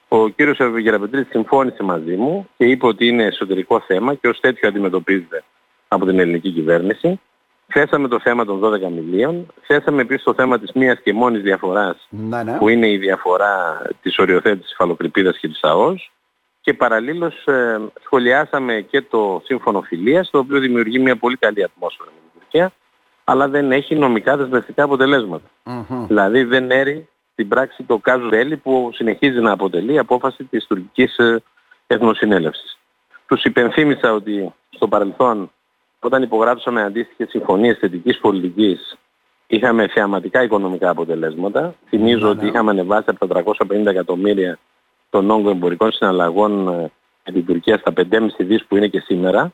Ο 0.08 0.28
κύριος 0.28 0.58
Γεραπετρίτης 0.78 1.30
συμφώνησε 1.30 1.82
μαζί 1.82 2.16
μου 2.16 2.48
και 2.56 2.64
είπε 2.64 2.86
ότι 2.86 3.06
είναι 3.06 3.24
εσωτερικό 3.24 3.80
θέμα 3.80 4.14
και 4.14 4.28
ως 4.28 4.40
τέτοιο 4.40 4.68
αντιμετωπίζεται 4.68 5.44
από 5.88 6.06
την 6.06 6.18
ελληνική 6.18 6.50
κυβέρνηση. 6.50 7.20
Θέσαμε 7.66 8.08
το 8.08 8.20
θέμα 8.20 8.44
των 8.44 8.60
12 8.64 8.70
μιλίων, 8.90 9.46
θέσαμε 9.62 10.02
επίσης 10.02 10.22
το 10.22 10.34
θέμα 10.34 10.58
της 10.58 10.72
μίας 10.74 11.00
και 11.02 11.12
μόνης 11.12 11.42
διαφοράς 11.42 12.06
ναι, 12.08 12.42
ναι. 12.42 12.56
που 12.56 12.68
είναι 12.68 12.90
η 12.90 12.96
διαφορά 12.96 13.82
της 14.02 14.18
οριοθέτησης 14.18 14.74
φαλοκρηπίδας 14.76 15.38
και 15.38 15.48
της 15.48 15.62
ΑΟΣ 15.62 16.10
και 16.70 16.76
παραλλήλως 16.76 17.46
ε, 17.46 17.80
σχολιάσαμε 18.04 18.80
και 18.80 19.02
το 19.02 19.42
σύμφωνο 19.44 19.80
φιλίας 19.80 20.30
το 20.30 20.38
οποίο 20.38 20.58
δημιουργεί 20.58 20.98
μια 20.98 21.16
πολύ 21.16 21.36
καλή 21.36 21.62
ατμόσφαιρα 21.64 22.10
με 22.10 22.20
την 22.20 22.40
Τουρκία 22.40 22.72
αλλά 23.24 23.48
δεν 23.48 23.72
έχει 23.72 23.94
νομικά 23.94 24.36
δεσμευτικά 24.36 24.88
Δηλαδή 26.06 26.44
δεν 26.44 26.70
έρει 26.70 27.08
στην 27.32 27.48
πράξη 27.48 27.82
το 27.82 27.98
κάζου 27.98 28.30
Ρέλη 28.30 28.56
που 28.56 28.90
συνεχίζει 28.94 29.40
να 29.40 29.52
αποτελεί 29.52 29.98
απόφαση 29.98 30.44
της 30.44 30.66
τουρκικής 30.66 31.16
ε, 31.16 31.42
εθνοσυνέλευσης. 31.86 32.78
Τους 33.26 33.44
υπενθύμησα 33.44 34.12
ότι 34.12 34.52
στο 34.70 34.88
παρελθόν 34.88 35.50
όταν 36.00 36.22
υπογράψαμε 36.22 36.82
αντίστοιχες 36.82 37.28
συμφωνίες 37.28 37.78
θετικής 37.78 38.18
πολιτικής 38.18 38.98
είχαμε 39.46 39.88
θεαματικά 39.88 40.42
οικονομικά 40.42 40.90
αποτελέσματα. 40.90 41.74
Θυμίζω 41.88 42.24
ναι, 42.24 42.30
ότι 42.30 42.42
ναι. 42.42 42.48
είχαμε 42.50 42.70
ανεβάσει 42.70 43.10
από 43.10 43.26
τα 43.26 43.42
350 43.68 43.86
εκατομμύρια 43.86 44.58
των 45.10 45.30
όγκο 45.30 45.50
εμπορικών 45.50 45.92
συναλλαγών 45.92 46.64
με 47.24 47.32
την 47.32 47.46
Τουρκία 47.46 47.78
στα 47.78 47.92
5,5 47.96 48.28
δις 48.38 48.64
που 48.64 48.76
είναι 48.76 48.88
και 48.88 49.00
σήμερα. 49.00 49.52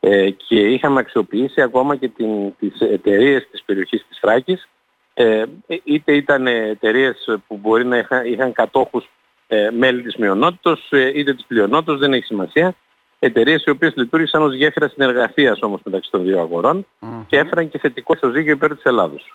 Ε, 0.00 0.30
και 0.30 0.60
είχαμε 0.60 1.00
αξιοποιήσει 1.00 1.62
ακόμα 1.62 1.96
και 1.96 2.08
την, 2.08 2.56
τις 2.58 2.80
εταιρείες 2.80 3.48
της 3.50 3.62
περιοχής 3.62 4.06
της 4.08 4.18
Φράκης 4.18 4.68
ε, 5.14 5.44
είτε 5.84 6.12
ήταν 6.14 6.46
εταιρείες 6.46 7.38
που 7.46 7.56
μπορεί 7.56 7.84
να 7.84 7.96
είχαν, 7.96 8.26
είχαν 8.26 8.52
κατόχους 8.52 9.08
ε, 9.46 9.70
μέλη 9.70 10.02
της 10.02 10.16
μειονότητος 10.16 10.88
ε, 10.90 11.18
είτε 11.18 11.34
της 11.34 11.44
πλειονότητος, 11.46 11.98
δεν 11.98 12.12
έχει 12.12 12.24
σημασία. 12.24 12.74
Εταιρείες 13.18 13.64
οι 13.64 13.70
οποίες 13.70 13.92
λειτουργήσαν 13.96 14.42
ως 14.42 14.54
γέφυρα 14.54 14.88
συνεργασίας 14.88 15.58
όμως 15.62 15.80
μεταξύ 15.84 16.10
των 16.10 16.22
δύο 16.24 16.84
και 17.26 17.38
έφεραν 17.38 17.68
και 17.68 17.78
θετικό 17.78 18.14
ισοζύγιο 18.14 18.52
υπέρ 18.52 18.74
της 18.74 18.84
Ελλάδος. 18.84 19.34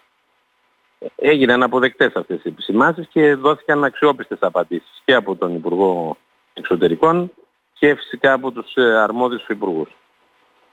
Έγιναν 1.15 1.63
αποδεκτές 1.63 2.12
αυτές 2.15 2.38
οι 2.38 2.50
επισημάνσεις 2.50 3.07
και 3.07 3.36
δόθηκαν 3.36 3.83
αξιόπιστες 3.83 4.38
απαντήσεις 4.41 5.01
και 5.05 5.13
από 5.13 5.36
τον 5.36 5.55
Υπουργό 5.55 6.17
Εξωτερικών 6.53 7.31
και 7.74 7.95
φυσικά 7.95 8.33
από 8.33 8.51
τους 8.51 8.75
ε, 8.75 8.98
αρμόδιους 8.98 9.48
υπουργούς. 9.48 9.89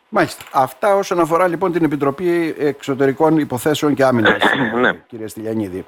Μάλιστα. 0.08 0.44
Αυτά 0.52 0.94
όσον 0.94 1.20
αφορά 1.20 1.46
λοιπόν 1.46 1.72
την 1.72 1.84
Επιτροπή 1.84 2.54
Εξωτερικών 2.58 3.38
Υποθέσεων 3.38 3.94
και 3.94 4.04
Άμυνας, 4.04 4.42
ναι. 4.80 4.92
κύριε 5.06 5.26
Στυλιανίδη. 5.26 5.84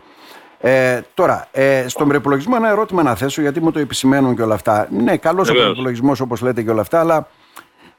Ε, 0.64 1.00
τώρα, 1.14 1.48
ε, 1.52 1.88
στον 1.88 2.08
προπολογισμό 2.08 2.54
ένα 2.58 2.68
ερώτημα 2.68 3.02
να 3.02 3.14
θέσω 3.14 3.40
γιατί 3.40 3.60
μου 3.60 3.70
το 3.70 3.78
επισημαίνουν 3.78 4.36
και 4.36 4.42
όλα 4.42 4.54
αυτά. 4.54 4.88
Ναι, 4.90 5.16
καλός 5.16 5.50
ο 5.50 5.54
προπολογισμός 5.54 6.20
όπως 6.20 6.40
λέτε 6.40 6.62
και 6.62 6.70
όλα 6.70 6.80
αυτά, 6.80 7.00
αλλά 7.00 7.28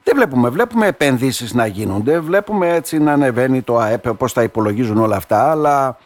δεν 0.02 0.16
βλέπουμε. 0.16 0.48
Βλέπουμε 0.48 0.86
επενδύσεις 0.86 1.54
να 1.54 1.66
γίνονται, 1.66 2.20
βλέπουμε 2.20 2.74
έτσι 2.74 2.98
να 2.98 3.12
ανεβαίνει 3.12 3.62
το 3.62 3.78
ΑΕΠ, 3.78 4.08
πώς 4.14 4.32
τα 4.32 4.42
υπολογίζουν 4.42 4.98
όλα 4.98 5.16
αυτά, 5.16 5.50
αλλά 5.50 5.98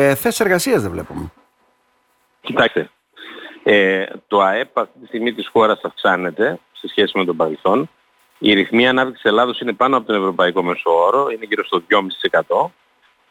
ε, 0.00 0.14
θέσεις 0.14 0.40
εργασίας 0.40 0.82
δεν 0.82 0.90
βλέπουμε. 0.90 1.32
Κοιτάξτε, 2.40 2.90
Ε, 3.62 4.06
το 4.26 4.40
ΑΕΠ 4.40 4.78
αυτή 4.78 4.98
τη 5.00 5.06
στιγμή 5.06 5.32
της 5.34 5.48
χώρας 5.48 5.80
αυξάνεται 5.82 6.58
σε 6.72 6.88
σχέση 6.88 7.18
με 7.18 7.24
τον 7.24 7.36
παρελθόν. 7.36 7.90
Η 8.38 8.52
ρυθμή 8.52 8.88
ανάπτυξης 8.88 9.22
της 9.22 9.30
Ελλάδος 9.30 9.60
είναι 9.60 9.72
πάνω 9.72 9.96
από 9.96 10.06
τον 10.06 10.16
ευρωπαϊκό 10.16 10.62
μέσο 10.62 10.90
όρο, 10.90 11.28
είναι 11.30 11.44
γύρω 11.44 11.64
στο 11.64 11.82
2,5% 11.88 12.70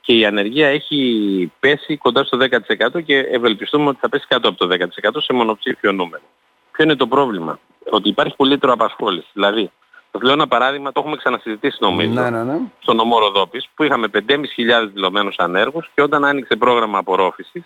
και 0.01 0.13
η 0.13 0.25
ανεργία 0.25 0.67
έχει 0.67 1.51
πέσει 1.59 1.97
κοντά 1.97 2.23
στο 2.23 2.37
10% 2.37 3.01
και 3.01 3.17
ευελπιστούμε 3.17 3.89
ότι 3.89 3.99
θα 4.01 4.09
πέσει 4.09 4.25
κάτω 4.27 4.49
από 4.49 4.57
το 4.57 4.67
10% 4.67 5.21
σε 5.21 5.33
μονοψήφιο 5.33 5.91
νούμερο. 5.91 6.23
Ποιο 6.71 6.83
είναι 6.83 6.95
το 6.95 7.07
πρόβλημα, 7.07 7.59
ότι 7.89 8.09
υπάρχει 8.09 8.35
πολύ 8.35 8.57
απασχόληση. 8.61 9.27
Δηλαδή, 9.33 9.71
θα 10.11 10.19
λέω 10.21 10.33
ένα 10.33 10.47
παράδειγμα, 10.47 10.91
το 10.91 10.99
έχουμε 10.99 11.15
ξανασυζητήσει 11.15 11.77
νομίζω, 11.79 12.21
ναι, 12.21 12.29
ναι, 12.29 12.43
ναι. 12.43 12.59
στον 12.79 12.95
νομό 12.95 13.19
Ροδόπης, 13.19 13.69
που 13.75 13.83
είχαμε 13.83 14.07
5.500 14.13 14.89
δηλωμένους 14.93 15.35
ανέργους 15.37 15.89
και 15.93 16.01
όταν 16.01 16.25
άνοιξε 16.25 16.55
πρόγραμμα 16.55 16.97
απορρόφησης, 16.97 17.63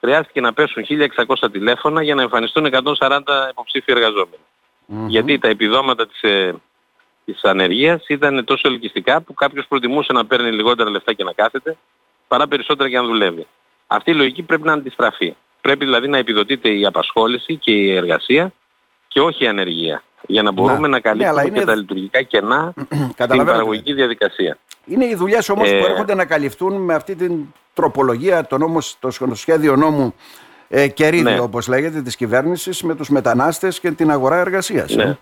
χρειάστηκε 0.00 0.40
να 0.40 0.52
πέσουν 0.52 0.84
1.600 0.88 1.50
τηλέφωνα 1.52 2.02
για 2.02 2.14
να 2.14 2.22
εμφανιστούν 2.22 2.66
140 2.66 3.20
υποψήφιοι 3.50 3.94
Γιατί 5.06 5.38
τα 5.38 5.48
επιδόματα 5.48 6.06
της, 6.06 6.22
ε, 6.22 6.54
της 7.24 7.42
ανεργίας 7.42 8.04
ήταν 8.08 8.44
τόσο 8.44 8.68
ελκυστικά 8.68 9.20
που 9.20 9.34
κάποιος 9.34 9.66
προτιμούσε 9.66 10.12
να 10.12 10.26
παίρνει 10.26 10.50
λιγότερα 10.50 10.90
λεφτά 10.90 11.12
και 11.12 11.24
να 11.24 11.32
κάθεται 11.32 11.76
παρά 12.28 12.48
περισσότερα 12.48 12.88
και 12.88 12.96
να 12.96 13.04
δουλεύει. 13.04 13.46
Αυτή 13.86 14.10
η 14.10 14.14
λογική 14.14 14.42
πρέπει 14.42 14.62
να 14.62 14.72
αντιστραφεί. 14.72 15.36
Πρέπει 15.60 15.84
δηλαδή 15.84 16.08
να 16.08 16.18
επιδοτείται 16.18 16.68
η 16.68 16.86
απασχόληση 16.86 17.56
και 17.56 17.72
η 17.72 17.94
εργασία 17.94 18.52
και 19.14 19.20
όχι 19.20 19.44
η 19.44 19.46
ανεργία. 19.46 20.02
Για 20.26 20.42
να 20.42 20.52
μπορούμε 20.52 20.80
να, 20.80 20.88
να 20.88 21.00
καλύψουμε 21.00 21.42
ναι, 21.42 21.58
και 21.58 21.64
τα 21.64 21.74
λειτουργικά 21.74 22.22
κενά 22.22 22.74
στην 23.18 23.44
παραγωγική 23.44 23.92
διαδικασία. 23.92 24.58
Είναι 24.86 25.04
οι 25.04 25.14
δουλειές 25.14 25.48
όμως 25.48 25.70
ε... 25.70 25.78
που 25.78 25.84
έρχονται 25.84 26.14
να 26.14 26.24
καλυφθούν 26.24 26.74
με 26.74 26.94
αυτή 26.94 27.14
την 27.14 27.46
τροπολογία, 27.74 28.46
το, 28.46 28.58
νόμο, 28.58 28.78
το 29.00 29.10
σχέδιο 29.34 29.76
νόμου 29.76 30.14
ε, 30.68 30.88
κερίδι 30.88 31.22
ναι. 31.22 31.40
όπως 31.40 31.68
λέγεται 31.68 32.02
της 32.02 32.16
κυβέρνησης 32.16 32.82
με 32.82 32.94
τους 32.94 33.08
μετανάστες 33.08 33.80
και 33.80 33.90
την 33.90 34.10
αγορά 34.10 34.36
εργασίας. 34.36 34.94
Ναι. 34.94 35.02
Ε. 35.02 35.18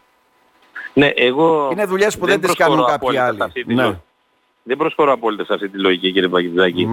Ναι, 0.95 1.07
εγώ 1.07 1.69
Είναι 1.73 1.85
δουλειές 1.85 2.19
που 2.19 2.27
δεν, 2.27 2.41
δεν 2.41 2.51
τις 2.51 2.59
κάνουν 2.59 2.85
κάποιοι 2.85 3.17
άλλοι. 3.17 3.39
Ναι. 3.67 3.99
Δεν 4.63 4.77
προσχωρώ 4.77 5.13
απόλυτα 5.13 5.45
σε 5.45 5.55
αυτή 5.55 5.69
τη 5.69 5.79
λογική 5.79 6.13
κύριε 6.13 6.29
Παγκητζάκη. 6.29 6.89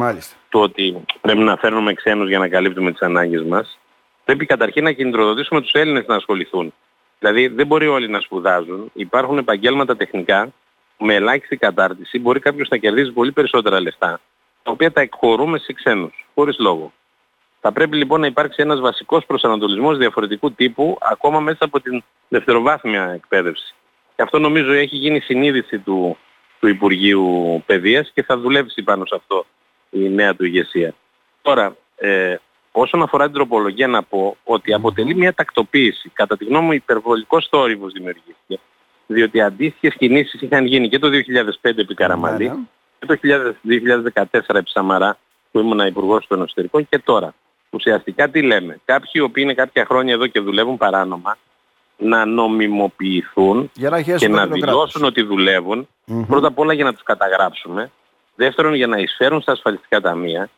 Το 0.50 0.60
ότι 0.60 1.04
πρέπει 1.22 1.40
να 1.40 1.56
φέρνουμε 1.56 1.94
ξένους 1.94 2.28
για 2.28 2.40
να 2.40 2.48
καλύπτουμε 2.48 2.92
τις 2.92 3.02
ανάγκες 3.02 3.44
μας. 3.44 3.80
Πρέπει 4.26 4.46
καταρχήν 4.46 4.84
να 4.84 4.92
κινητροδοτήσουμε 4.92 5.62
τους 5.62 5.72
Έλληνες 5.72 6.06
να 6.08 6.16
ασχοληθούν. 6.16 6.74
Δηλαδή 7.20 7.48
δεν 7.48 7.68
μπορεί 7.68 7.88
όλοι 7.88 8.10
να 8.10 8.20
σπουδάζουν. 8.20 8.92
Υπάρχουν 8.94 9.38
επαγγέλματα 9.38 9.96
τεχνικά 9.96 10.54
με 11.00 11.14
ελάχιστη 11.14 11.58
κατάρτιση 11.58 12.20
μπορεί 12.20 12.40
κάποιος 12.40 12.70
να 12.70 12.78
κερδίζει 12.78 13.12
πολύ 13.12 13.32
περισσότερα 13.32 13.82
λεφτά, 13.82 14.20
τα 14.64 14.72
οποία 14.72 14.92
τα 14.92 15.02
εκχωρούμε 15.02 15.58
σε 15.58 15.74
ξένους, 15.74 16.28
χωρίς 16.34 16.60
λόγο. 16.60 16.94
Θα 17.62 17.72
πρέπει 17.72 17.98
λοιπόν 17.98 18.20
να 18.20 18.28
υπάρξει 18.28 18.62
ένας 18.62 18.80
βασικός 18.80 19.26
προσανατολισμός 19.26 19.98
διαφορετικού 19.98 20.52
τύπου, 20.52 20.98
ακόμα 21.02 21.40
μέσα 21.40 21.66
από 21.66 21.82
την 21.82 22.04
δευτεροβάθμια 22.28 23.04
εκπαίδευση. 23.04 23.76
Και 24.16 24.22
αυτό 24.22 24.40
νομίζω 24.40 24.72
έχει 24.72 24.96
γίνει 24.96 25.20
συνείδηση 25.20 25.80
του, 25.80 26.18
του 26.60 26.68
Υπουργείου 26.68 27.64
Παιδείας 27.66 28.12
και 28.14 28.24
θα 28.24 28.38
δουλέψει 28.38 28.84
πάνω 28.84 29.06
σε 29.06 29.16
αυτό 29.16 29.46
η 29.90 30.10
νέα 30.10 30.36
του 30.36 30.46
ηγεσία. 30.46 30.94
Τώρα, 31.42 31.76
ε, 31.96 32.36
όσον 32.72 33.02
αφορά 33.02 33.26
την 33.26 33.34
τροπολογία 33.34 33.88
να 33.88 34.04
πω 34.04 34.38
ότι 34.44 34.74
αποτελεί 34.74 35.16
μια 35.16 35.34
τακτοποίηση. 35.34 36.10
Κατά 36.14 36.38
τη 36.38 36.46
γνώμη 36.46 36.66
μου 36.66 36.72
υπερβολικός 36.72 37.48
θόρυβος 37.50 37.92
δημιουργήθηκε 37.92 38.60
διότι 39.12 39.42
αντίστοιχες 39.42 39.96
κινήσεις 39.98 40.42
είχαν 40.42 40.66
γίνει 40.66 40.90
και 40.90 41.00
το 41.00 41.08
2005 41.62 41.78
επί 41.78 41.94
Καραμαλή 41.94 42.48
ναι, 42.48 42.54
ναι. 42.54 43.16
και 43.16 43.36
το 43.36 43.56
2014 44.16 44.56
επί 44.56 44.70
Σαμαρά 44.70 45.18
που 45.52 45.60
ήμουν 45.60 45.80
υπουργός 45.80 46.28
των 46.28 46.42
εσωτερικών 46.42 46.88
και 46.90 47.00
τώρα. 47.00 47.34
Ουσιαστικά 47.70 48.30
τι 48.30 48.42
λέμε. 48.42 48.80
Κάποιοι 48.86 49.12
οι 49.14 49.20
οποίοι 49.20 49.44
είναι 49.46 49.54
κάποια 49.54 49.86
χρόνια 49.86 50.14
εδώ 50.14 50.28
και 50.28 50.40
δουλεύουν 50.40 50.78
παράνομα 50.78 51.38
να 51.98 52.26
νομιμοποιηθούν 52.26 53.72
και 54.18 54.28
να 54.28 54.48
δηλώσουν 54.48 55.04
ότι 55.04 55.22
δουλεύουν 55.22 55.88
πρώτα 56.28 56.48
απ' 56.48 56.60
όλα 56.60 56.74
για 56.74 56.84
να 56.84 56.94
τους 56.94 57.04
καταγράψουμε 57.04 57.92
δεύτερον 58.36 58.74
για 58.74 58.88
να 58.88 58.98
εισφέρουν 58.98 59.42
στα 59.42 59.52
ασφαλιστικά 59.52 60.02
ταμεία 60.02 60.50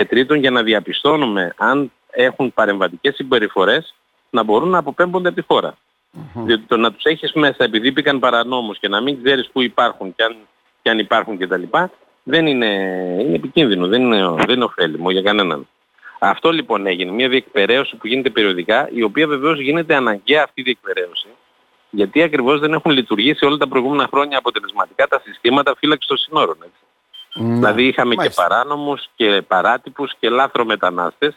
και 0.00 0.06
τρίτον 0.06 0.38
για 0.38 0.50
να 0.50 0.62
διαπιστώνουμε 0.62 1.54
αν 1.56 1.92
έχουν 2.10 2.52
παρεμβατικές 2.52 3.14
συμπεριφορές 3.14 3.94
να 4.30 4.42
μπορούν 4.42 4.68
να 4.68 4.78
αποπέμπονται 4.78 5.28
από 5.28 5.36
τη 5.40 5.46
χώρα. 5.46 5.72
Mm-hmm. 5.72 6.42
Διότι 6.44 6.62
το 6.66 6.76
να 6.76 6.92
τους 6.92 7.04
έχεις 7.04 7.32
μέσα 7.32 7.64
επειδή 7.64 7.92
πήγαν 7.92 8.18
παρανόμους 8.18 8.78
και 8.78 8.88
να 8.88 9.00
μην 9.00 9.22
ξέρεις 9.22 9.48
πού 9.52 9.60
υπάρχουν 9.60 10.14
και 10.14 10.22
αν, 10.22 10.36
και 10.82 10.90
αν 10.90 10.98
υπάρχουν 10.98 11.38
κτλ. 11.38 11.62
δεν 12.22 12.46
είναι, 12.46 12.66
είναι 13.20 13.34
επικίνδυνο, 13.34 13.86
δεν 13.86 14.02
είναι, 14.02 14.34
δεν 14.46 14.54
είναι 14.54 14.64
ωφέλιμο 14.64 15.10
για 15.10 15.22
κανέναν. 15.22 15.68
Αυτό 16.18 16.50
λοιπόν 16.50 16.86
έγινε, 16.86 17.10
μια 17.10 17.28
διεκπαιρέωση 17.28 17.96
που 17.96 18.06
γίνεται 18.06 18.30
περιοδικά, 18.30 18.88
η 18.92 19.02
οποία 19.02 19.26
βεβαίως 19.26 19.60
γίνεται 19.60 19.94
αναγκαία 19.94 20.42
αυτή 20.42 20.60
η 20.60 20.64
διεκπαιρέωση, 20.64 21.28
γιατί 21.90 22.22
ακριβώς 22.22 22.60
δεν 22.60 22.72
έχουν 22.72 22.92
λειτουργήσει 22.92 23.46
όλα 23.46 23.56
τα 23.56 23.68
προηγούμενα 23.68 24.08
χρόνια 24.12 24.38
αποτελεσματικά 24.38 25.06
τα 25.06 25.20
συστήματα 25.24 25.74
φύλαξης 25.78 26.08
των 26.08 26.16
συνόρων. 26.16 26.56
Έτσι. 26.60 26.79
Mm, 27.34 27.42
δηλαδή 27.42 27.86
είχαμε 27.86 28.14
μάλιστα. 28.14 28.42
και 28.42 28.48
παράνομους 28.48 29.08
και 29.16 29.42
παράτυπους 29.48 30.12
και 30.18 30.28
λάθρο 30.28 30.64
μετανάστες, 30.64 31.34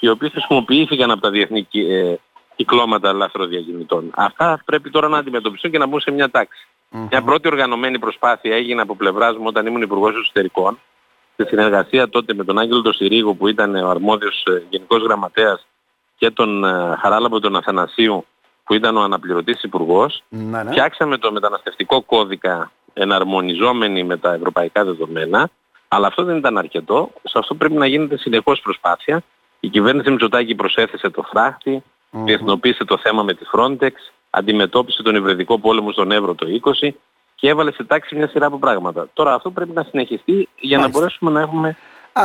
οι 0.00 0.08
οποίοι 0.08 0.30
χρησιμοποιήθηκαν 0.30 1.10
από 1.10 1.20
τα 1.20 1.30
διεθνή 1.30 1.68
ε, 1.72 2.14
κυκλώματα 2.56 3.12
λαθροδιακινητών. 3.12 4.10
Αυτά 4.14 4.62
πρέπει 4.64 4.90
τώρα 4.90 5.08
να 5.08 5.18
αντιμετωπιστούν 5.18 5.70
και 5.70 5.78
να 5.78 5.86
μπουν 5.86 6.00
σε 6.00 6.10
μια 6.10 6.30
ταξη 6.30 6.66
Μια 6.90 7.22
πρώτη 7.22 7.48
οργανωμένη 7.48 7.98
προσπάθεια 7.98 8.56
έγινε 8.56 8.80
από 8.80 8.96
πλευράς 8.96 9.36
μου 9.36 9.44
όταν 9.46 9.66
ήμουν 9.66 9.82
Υπουργός 9.82 10.14
Εσωτερικών 10.14 10.78
σε 11.36 11.46
συνεργασία 11.48 12.08
τότε 12.08 12.34
με 12.34 12.44
τον 12.44 12.58
Άγγελο 12.58 12.82
Τοσυρίγο 12.82 13.34
που 13.34 13.48
ήταν 13.48 13.74
ο 13.74 13.90
αρμόδιος 13.90 14.44
ε, 14.46 14.62
Γενικός 14.68 15.02
Γραμματέας 15.02 15.66
και 16.16 16.30
τον 16.30 16.64
ε, 16.64 16.96
Χαράλαμπο 17.00 17.40
τον 17.40 17.56
Αθανασίου 17.56 18.24
που 18.64 18.74
ήταν 18.74 18.96
ο 18.96 19.02
αναπληρωτής 19.02 19.62
υπουργός. 19.62 20.22
Ναι, 20.28 20.62
ναι. 20.62 20.70
Φτιάξαμε 20.70 21.18
το 21.18 21.32
μεταναστευτικό 21.32 22.02
κώδικα 22.02 22.70
εναρμονιζόμενοι 22.94 24.04
με 24.04 24.16
τα 24.16 24.32
ευρωπαϊκά 24.32 24.84
δεδομένα 24.84 25.50
αλλά 25.94 26.06
αυτό 26.06 26.24
δεν 26.24 26.36
ήταν 26.36 26.58
αρκετό. 26.58 27.10
Σε 27.22 27.38
αυτό 27.38 27.54
πρέπει 27.54 27.74
να 27.74 27.86
γίνεται 27.86 28.16
συνεχώς 28.16 28.60
προσπάθεια. 28.60 29.22
Η 29.60 29.68
κυβέρνηση 29.68 30.10
Μητσοτάκη 30.10 30.54
προσέθεσε 30.54 31.10
το 31.10 31.22
φράχτη, 31.22 31.82
mm-hmm. 31.82 32.18
διεθνοποίησε 32.24 32.84
το 32.84 32.98
θέμα 32.98 33.22
με 33.22 33.34
τη 33.34 33.44
Frontex, 33.52 33.92
αντιμετώπισε 34.30 35.02
τον 35.02 35.14
υβριδικό 35.14 35.58
πόλεμο 35.58 35.92
στον 35.92 36.10
Εύρο 36.10 36.34
το 36.34 36.46
20 36.82 36.88
και 37.34 37.48
έβαλε 37.48 37.72
σε 37.72 37.84
τάξη 37.84 38.16
μια 38.16 38.28
σειρά 38.28 38.46
από 38.46 38.58
πράγματα. 38.58 39.08
Τώρα 39.12 39.34
αυτό 39.34 39.50
πρέπει 39.50 39.72
να 39.72 39.82
συνεχιστεί 39.82 40.48
για 40.56 40.78
να 40.78 40.88
μπορέσουμε 40.88 41.30
να 41.30 41.40
έχουμε 41.40 41.76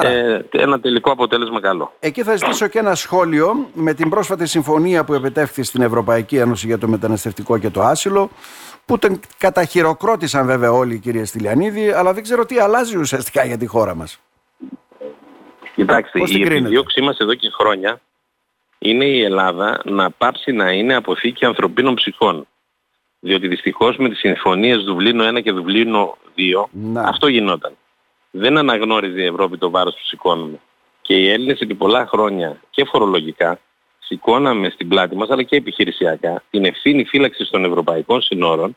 ε, 0.02 0.40
ένα 0.52 0.80
τελικό 0.80 1.12
αποτέλεσμα 1.12 1.62
καλό. 1.62 1.94
Εκεί 2.00 2.24
θα 2.24 2.36
ζητήσω 2.36 2.68
και 2.68 2.80
ένα 2.80 2.96
σχόλιο 2.96 3.70
με 3.74 3.94
την 3.94 4.10
πρόσφατη 4.10 4.48
συμφωνία 4.48 5.04
που 5.04 5.14
επιτεύχθη 5.14 5.64
στην 5.64 5.82
Ευρωπαϊκή 5.82 6.38
Ένωση 6.38 6.68
για 6.68 6.78
το 6.78 6.88
μεταναστευτικό 6.88 7.58
και 7.58 7.70
το 7.70 7.82
άσυλο 7.82 8.30
που 8.90 9.00
τον 9.00 9.20
καταχειροκρότησαν 9.38 10.46
βέβαια 10.46 10.72
όλοι 10.72 10.94
οι 10.94 11.00
κύριε 11.00 11.26
Στυλιανίδη 11.26 11.92
αλλά 11.92 12.14
δεν 12.14 12.24
ξέρω 12.24 12.46
τι 12.46 12.60
αλλάζει 12.60 12.98
ουσιαστικά 12.98 13.46
για 13.46 13.58
τη 13.58 13.66
χώρα 13.66 13.96
μας. 13.96 14.20
Κοιτάξτε, 15.76 16.20
η 16.26 16.42
επιδίωξή 16.42 17.02
μας 17.02 17.18
εδώ 17.18 17.34
και 17.34 17.50
χρόνια 17.60 18.02
είναι 18.80 19.06
η 19.06 19.22
Ελλάδα 19.24 19.82
να 19.86 20.12
πάψει 20.12 20.52
να 20.52 20.72
είναι 20.72 20.96
αποθήκη 20.96 21.46
ανθρωπίνων 21.46 21.96
ψυχών. 21.96 22.48
Διότι 23.20 23.48
δυστυχώς 23.48 23.98
με 23.98 24.10
τις 24.10 24.20
συμφωνίες 24.20 24.84
Δουβλίνο 24.84 25.38
1 25.38 25.42
και 25.44 25.52
Δουβλίνο 25.52 26.18
2 26.38 26.66
αυτό 26.96 27.28
γινόταν. 27.28 27.78
Δεν 28.32 28.58
αναγνώριζε 28.58 29.22
η 29.22 29.26
Ευρώπη 29.26 29.58
το 29.58 29.70
βάρος 29.70 29.94
που 29.94 30.06
σηκώνουμε. 30.06 30.60
Και 31.02 31.16
οι 31.16 31.30
Έλληνες 31.30 31.60
επί 31.60 31.76
πολλά 31.76 32.08
χρόνια 32.08 32.62
και 32.70 32.86
φορολογικά 32.86 33.60
σηκώναμε 34.10 34.70
στην 34.70 34.88
πλάτη 34.88 35.16
μας 35.16 35.30
αλλά 35.30 35.44
και 35.44 35.56
επιχειρησιακά 35.56 36.44
την 36.50 36.66
ευθύνη 36.66 37.04
φύλαξης 37.04 37.50
των 37.50 37.66
ευρωπαϊκών 37.66 38.22
συνόρων 38.22 38.76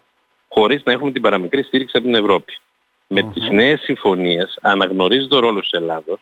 χωρίς 0.49 0.83
να 0.85 0.93
έχουμε 0.93 1.11
την 1.11 1.23
παραμικρή 1.23 1.63
στήριξη 1.63 1.97
από 1.97 2.07
την 2.07 2.15
Ευρώπη. 2.15 2.59
Με 3.07 3.23
τις 3.23 3.49
νέες 3.51 3.81
συμφωνίες 3.81 4.59
αναγνωρίζει 4.63 5.27
ο 5.31 5.39
ρόλο 5.39 5.61
της 5.61 5.71
Ελλάδος 5.71 6.21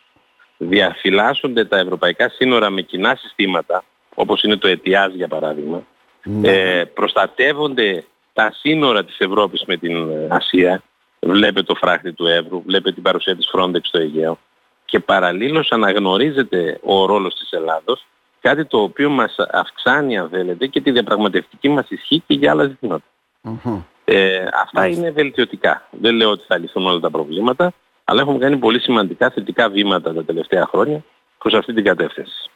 διαφυλάσσονται 0.58 1.64
τα 1.64 1.78
ευρωπαϊκά 1.78 2.28
σύνορα 2.28 2.70
με 2.70 2.82
κοινά 2.82 3.14
συστήματα, 3.14 3.84
όπως 4.14 4.42
είναι 4.42 4.56
το 4.56 4.68
ΕΤΙΑΖ 4.68 5.14
για 5.14 5.28
παράδειγμα, 5.28 5.86
ναι. 6.22 6.48
ε, 6.48 6.84
προστατεύονται 6.84 8.04
τα 8.32 8.52
σύνορα 8.52 9.04
της 9.04 9.18
Ευρώπης 9.18 9.64
με 9.66 9.76
την 9.76 10.08
Ασία, 10.28 10.82
βλέπετε 11.20 11.62
το 11.62 11.74
φράχτη 11.74 12.12
του 12.12 12.26
Εύρου, 12.26 12.62
βλέπετε 12.66 12.92
την 12.92 13.02
παρουσία 13.02 13.36
της 13.36 13.50
Frontex 13.54 13.80
στο 13.82 13.98
Αιγαίο 13.98 14.38
και 14.84 15.00
παραλλήλως 15.00 15.72
αναγνωρίζεται 15.72 16.78
ο 16.82 17.06
ρόλος 17.06 17.34
της 17.34 17.50
Ελλάδος, 17.52 18.06
κάτι 18.40 18.64
το 18.64 18.78
οποίο 18.78 19.10
μας 19.10 19.34
αυξάνει 19.52 20.18
αν 20.18 20.28
θέλετε 20.28 20.66
και 20.66 20.80
τη 20.80 20.90
διαπραγματευτική 20.90 21.68
μας 21.68 21.90
ισχύ 21.90 22.22
και 22.26 22.34
για 22.34 22.50
άλλα 22.50 22.76
Ε, 24.04 24.46
αυτά 24.62 24.86
είναι 24.86 25.10
βελτιωτικά. 25.10 25.88
Δεν 25.90 26.14
λέω 26.14 26.30
ότι 26.30 26.44
θα 26.46 26.58
λυθούν 26.58 26.86
όλα 26.86 27.00
τα 27.00 27.10
προβλήματα, 27.10 27.72
αλλά 28.04 28.20
έχουμε 28.20 28.38
κάνει 28.38 28.56
πολύ 28.56 28.80
σημαντικά 28.80 29.30
θετικά 29.30 29.68
βήματα 29.68 30.14
τα 30.14 30.24
τελευταία 30.24 30.66
χρόνια 30.66 31.04
προς 31.38 31.54
αυτή 31.54 31.72
την 31.74 31.84
κατεύθυνση. 31.84 32.50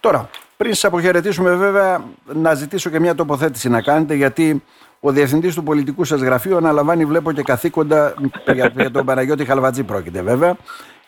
Τώρα, 0.00 0.30
πριν 0.56 0.74
σας 0.74 0.84
αποχαιρετήσουμε 0.84 1.54
βέβαια, 1.54 2.04
να 2.24 2.54
ζητήσω 2.54 2.90
και 2.90 3.00
μια 3.00 3.14
τοποθέτηση 3.14 3.68
να 3.68 3.82
κάνετε, 3.82 4.14
γιατί 4.14 4.62
ο 5.00 5.10
Διευθυντής 5.10 5.54
του 5.54 5.62
Πολιτικού 5.62 6.04
σας 6.04 6.20
Γραφείου 6.20 6.56
αναλαμβάνει, 6.56 7.04
βλέπω 7.04 7.32
και 7.32 7.42
καθήκοντα, 7.42 8.14
για 8.54 8.90
τον 8.90 9.04
Παναγιώτη 9.04 9.44
Χαλβατζή 9.44 9.84
πρόκειται 9.84 10.22
βέβαια, 10.22 10.56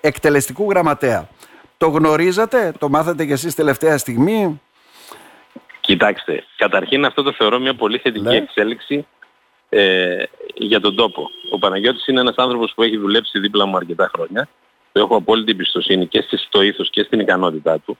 εκτελεστικού 0.00 0.70
γραμματέα. 0.70 1.28
Το 1.80 1.88
γνωρίζατε, 1.88 2.72
το 2.78 2.88
μάθατε 2.88 3.26
κι 3.26 3.32
εσείς 3.32 3.54
τελευταία 3.54 3.98
στιγμή; 3.98 4.60
Κοιτάξτε, 5.80 6.44
καταρχήν 6.56 7.04
αυτό 7.04 7.22
το 7.22 7.32
θεωρώ 7.32 7.58
μια 7.58 7.74
πολύ 7.74 7.98
θετική 7.98 8.24
ναι. 8.24 8.36
εξέλιξη 8.36 9.06
ε, 9.68 10.22
για 10.54 10.80
τον 10.80 10.96
τόπο. 10.96 11.30
Ο 11.52 11.58
Παναγιώτης 11.58 12.06
είναι 12.06 12.20
ένας 12.20 12.34
άνθρωπος 12.36 12.72
που 12.74 12.82
έχει 12.82 12.96
δουλέψει 12.96 13.38
δίπλα 13.38 13.66
μου 13.66 13.76
αρκετά 13.76 14.10
χρόνια. 14.14 14.48
Το 14.92 15.00
έχω 15.00 15.16
απόλυτη 15.16 15.50
εμπιστοσύνη 15.50 16.06
και 16.06 16.24
στο 16.36 16.62
ήθος 16.62 16.90
και 16.90 17.02
στην 17.02 17.20
ικανότητά 17.20 17.78
του. 17.78 17.98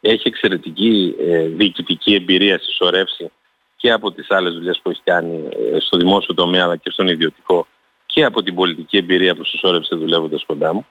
Έχει 0.00 0.28
εξαιρετική 0.28 1.14
ε, 1.20 1.46
διοικητική 1.46 2.14
εμπειρία 2.14 2.58
συσσωρεύσει 2.58 3.30
και 3.76 3.92
από 3.92 4.12
τις 4.12 4.30
άλλες 4.30 4.52
δουλειές 4.52 4.80
που 4.82 4.90
έχει 4.90 5.00
κάνει 5.04 5.48
ε, 5.74 5.80
στο 5.80 5.96
δημόσιο 5.96 6.34
τομέα 6.34 6.64
αλλά 6.64 6.76
και 6.76 6.90
στον 6.90 7.08
ιδιωτικό 7.08 7.66
και 8.06 8.24
από 8.24 8.42
την 8.42 8.54
πολιτική 8.54 8.96
εμπειρία 8.96 9.34
που 9.34 9.44
συσσόρευσε 9.44 9.96
δουλεύοντας 9.96 10.44
κοντά 10.46 10.74
μου 10.74 10.86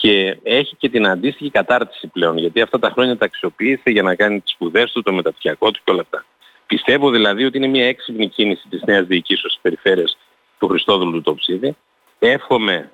και 0.00 0.38
έχει 0.42 0.76
και 0.76 0.88
την 0.88 1.06
αντίστοιχη 1.06 1.50
κατάρτιση 1.50 2.06
πλέον 2.06 2.38
γιατί 2.38 2.60
αυτά 2.60 2.78
τα 2.78 2.90
χρόνια 2.90 3.16
τα 3.16 3.24
αξιοποίησε 3.24 3.90
για 3.90 4.02
να 4.02 4.14
κάνει 4.14 4.40
τις 4.40 4.52
σπουδές 4.52 4.92
του, 4.92 5.02
το 5.02 5.12
μεταπτυχιακό 5.12 5.70
του 5.70 5.80
και 5.84 5.90
όλα 5.90 6.00
αυτά. 6.00 6.24
Πιστεύω 6.66 7.10
δηλαδή 7.10 7.44
ότι 7.44 7.56
είναι 7.56 7.66
μια 7.66 7.86
έξυπνη 7.86 8.28
κίνηση 8.28 8.68
της 8.68 8.82
νέας 8.86 9.06
διοικήσεως 9.06 9.52
της 9.52 9.62
περιφέρειας 9.62 10.18
του 10.58 10.68
Χριστόδουλου 10.68 11.12
του 11.12 11.22
Τοψίδη. 11.22 11.76
Εύχομαι 12.18 12.90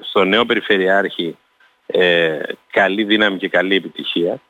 στο 0.00 0.24
νέο 0.24 0.46
Περιφερειάρχη 0.46 1.36
ε, 1.86 2.38
καλή 2.70 3.04
δύναμη 3.04 3.38
και 3.38 3.48
καλή 3.48 3.74
επιτυχία 3.74 4.40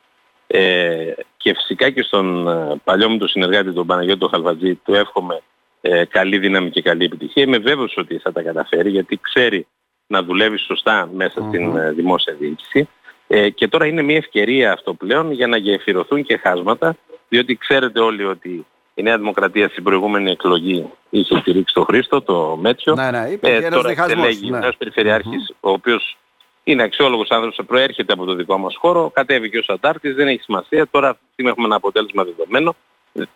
ε, 0.47 1.13
και 1.37 1.53
φυσικά 1.53 1.89
και 1.89 2.01
στον 2.01 2.47
ε, 2.47 2.81
παλιό 2.83 3.09
μου 3.09 3.17
τον 3.17 3.27
συνεργάτη 3.27 3.73
τον 3.73 3.87
Παναγιώτο 3.87 4.27
Χαλβατζή 4.27 4.75
του 4.75 4.93
εύχομαι 4.93 5.41
ε, 5.81 6.05
καλή 6.05 6.37
δύναμη 6.37 6.69
και 6.69 6.81
καλή 6.81 7.03
επιτυχία. 7.03 7.43
Είμαι 7.43 7.57
βέβαιος 7.57 7.93
ότι 7.97 8.17
θα 8.17 8.31
τα 8.31 8.41
καταφέρει 8.41 8.89
γιατί 8.89 9.19
ξέρει 9.21 9.67
να 10.11 10.23
δουλεύει 10.23 10.57
σωστά 10.57 11.09
στην 11.29 11.77
ε, 11.77 11.91
δημόσια 11.91 12.33
διοίκηση. 12.33 12.87
Ε, 13.27 13.49
και 13.49 13.67
τώρα 13.67 13.85
είναι 13.85 14.01
μια 14.01 14.17
ευκαιρία 14.17 14.73
αυτό 14.73 14.93
πλέον 14.93 15.31
για 15.31 15.47
να 15.47 15.57
γεφυρωθούν 15.57 16.23
και 16.23 16.37
χάσματα 16.37 16.95
διότι 17.29 17.55
ξέρετε 17.55 17.99
όλοι 17.99 18.25
ότι 18.25 18.65
η 18.93 19.01
Νέα 19.01 19.17
Δημοκρατία 19.17 19.69
στην 19.69 19.83
προηγούμενη 19.83 20.31
εκλογή 20.31 20.89
είχε 21.09 21.39
στηρίξει 21.39 21.73
τον 21.73 21.85
Χρήστο, 21.85 22.21
το 22.21 22.57
Μέτσιο. 22.61 22.95
Ναι, 22.95 23.11
ναι, 23.11 23.37
ε, 23.41 23.69
τώρα 23.69 23.89
εξελέγει 23.89 24.49
ναι. 24.49 24.57
ο 24.57 24.59
νέος 24.59 24.77
περιφερειάρχης, 24.77 25.53
ο 25.59 25.69
οποίος 25.69 26.17
είναι 26.63 26.83
αξιόλογος 26.83 27.29
άνθρωπος, 27.29 27.65
προέρχεται 27.67 28.13
από 28.13 28.25
το 28.25 28.33
δικό 28.33 28.57
μας 28.57 28.75
χώρο, 28.75 29.11
κατέβηκε 29.13 29.57
ως 29.57 29.69
αντάρτης, 29.69 30.15
δεν 30.15 30.27
έχει 30.27 30.41
σημασία. 30.41 30.87
Τώρα 30.91 31.09
αυτή 31.09 31.47
έχουμε 31.47 31.65
ένα 31.65 31.75
αποτέλεσμα 31.75 32.23
δεδομένο. 32.23 32.75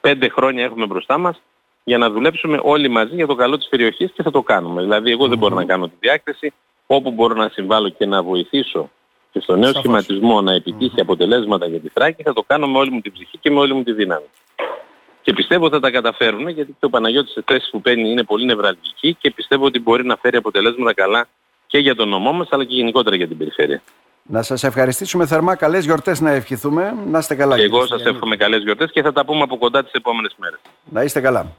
Πέντε 0.02 0.30
χρόνια 0.30 0.64
έχουμε 0.64 0.86
μπροστά 0.86 1.18
μας 1.18 1.42
για 1.84 1.98
να 1.98 2.10
δουλέψουμε 2.10 2.60
όλοι 2.64 2.88
μαζί 2.88 3.16
για 3.16 3.28
το 3.28 3.36
καλό 3.36 3.58
της 3.58 3.68
περιοχής 3.68 4.12
και 4.12 4.24
θα 4.24 4.32
το 4.32 4.42
κάνουμε. 4.42 4.82
Δηλαδή 4.82 5.12
εγώ 5.12 5.28
δεν 5.28 5.38
μπορώ 5.38 5.56
να 5.56 5.66
κάνω 5.66 5.88
τη 5.88 5.96
διάκριση, 6.00 6.54
όπου 6.88 7.12
μπορώ 7.12 7.36
να 7.36 7.50
συμβάλλω 7.50 7.90
και 7.90 8.06
να 8.06 8.24
βοηθήσω 8.24 8.90
και 9.32 9.40
στο 9.40 9.56
νέο 9.56 9.74
σχηματισμό 9.74 10.42
να 10.42 10.54
επιτύχει 10.54 11.02
αποτελέσματα 11.02 11.66
για 11.68 11.80
τη 11.80 11.90
Θράκη 11.90 12.24
θα 12.24 12.34
το 12.34 12.44
κάνω 12.48 12.68
με 12.68 12.78
όλη 12.78 12.92
μου 12.92 13.02
την 13.02 13.12
ψυχή 13.12 13.38
και 13.38 13.52
με 13.52 13.60
όλη 13.60 13.74
μου 13.74 13.84
τη 13.84 13.92
δύναμη. 13.92 14.26
Και 15.22 15.34
πιστεύω 15.34 15.70
θα 15.70 15.80
τα 15.80 15.92
καταφέρουν 15.92 16.48
γιατί 16.48 16.76
και 16.80 16.86
ο 16.86 16.90
Παναγιώτης 16.90 17.32
σε 17.32 17.44
θέση 17.46 17.70
που 17.72 17.82
παίρνει 17.82 18.10
είναι 18.10 18.24
πολύ 18.24 18.46
νευραλγική 18.46 19.14
και 19.20 19.32
πιστεύω 19.32 19.66
ότι 19.66 19.80
μπορεί 19.80 20.06
να 20.06 20.16
φέρει 20.16 20.38
αποτελέσματα 20.38 20.94
καλά 20.94 21.28
και 21.68 21.78
για 21.78 21.96
τον 21.96 22.10
νομό 22.10 22.32
μας 22.32 22.48
αλλά 22.52 22.64
και 22.64 22.76
γενικότερα 22.76 23.16
για 23.16 23.28
την 23.28 23.38
περιφέρεια. 23.38 23.82
Να 24.28 24.42
σας 24.42 24.64
ευχαριστήσουμε 24.64 25.26
θερμά. 25.26 25.56
Καλές 25.56 25.86
γιορτές 25.86 26.22
να 26.22 26.32
ευχηθούμε. 26.32 26.94
Να 27.08 27.18
είστε 27.20 27.36
καλά. 27.36 27.56
Και 27.56 27.64
εγώ 27.64 27.86
σας 27.86 28.04
εύχομαι 28.06 28.36
καλές 28.36 28.64
γιορτές 28.64 28.92
και 28.92 29.02
θα 29.02 29.12
τα 29.12 29.26
πούμε 29.26 29.42
από 29.42 29.58
κοντά 29.58 29.84
τις 29.84 29.92
επόμενες 29.92 30.36
μέρες. 30.38 30.60
Να 30.84 31.04
είστε 31.04 31.22
καλά. 31.22 31.56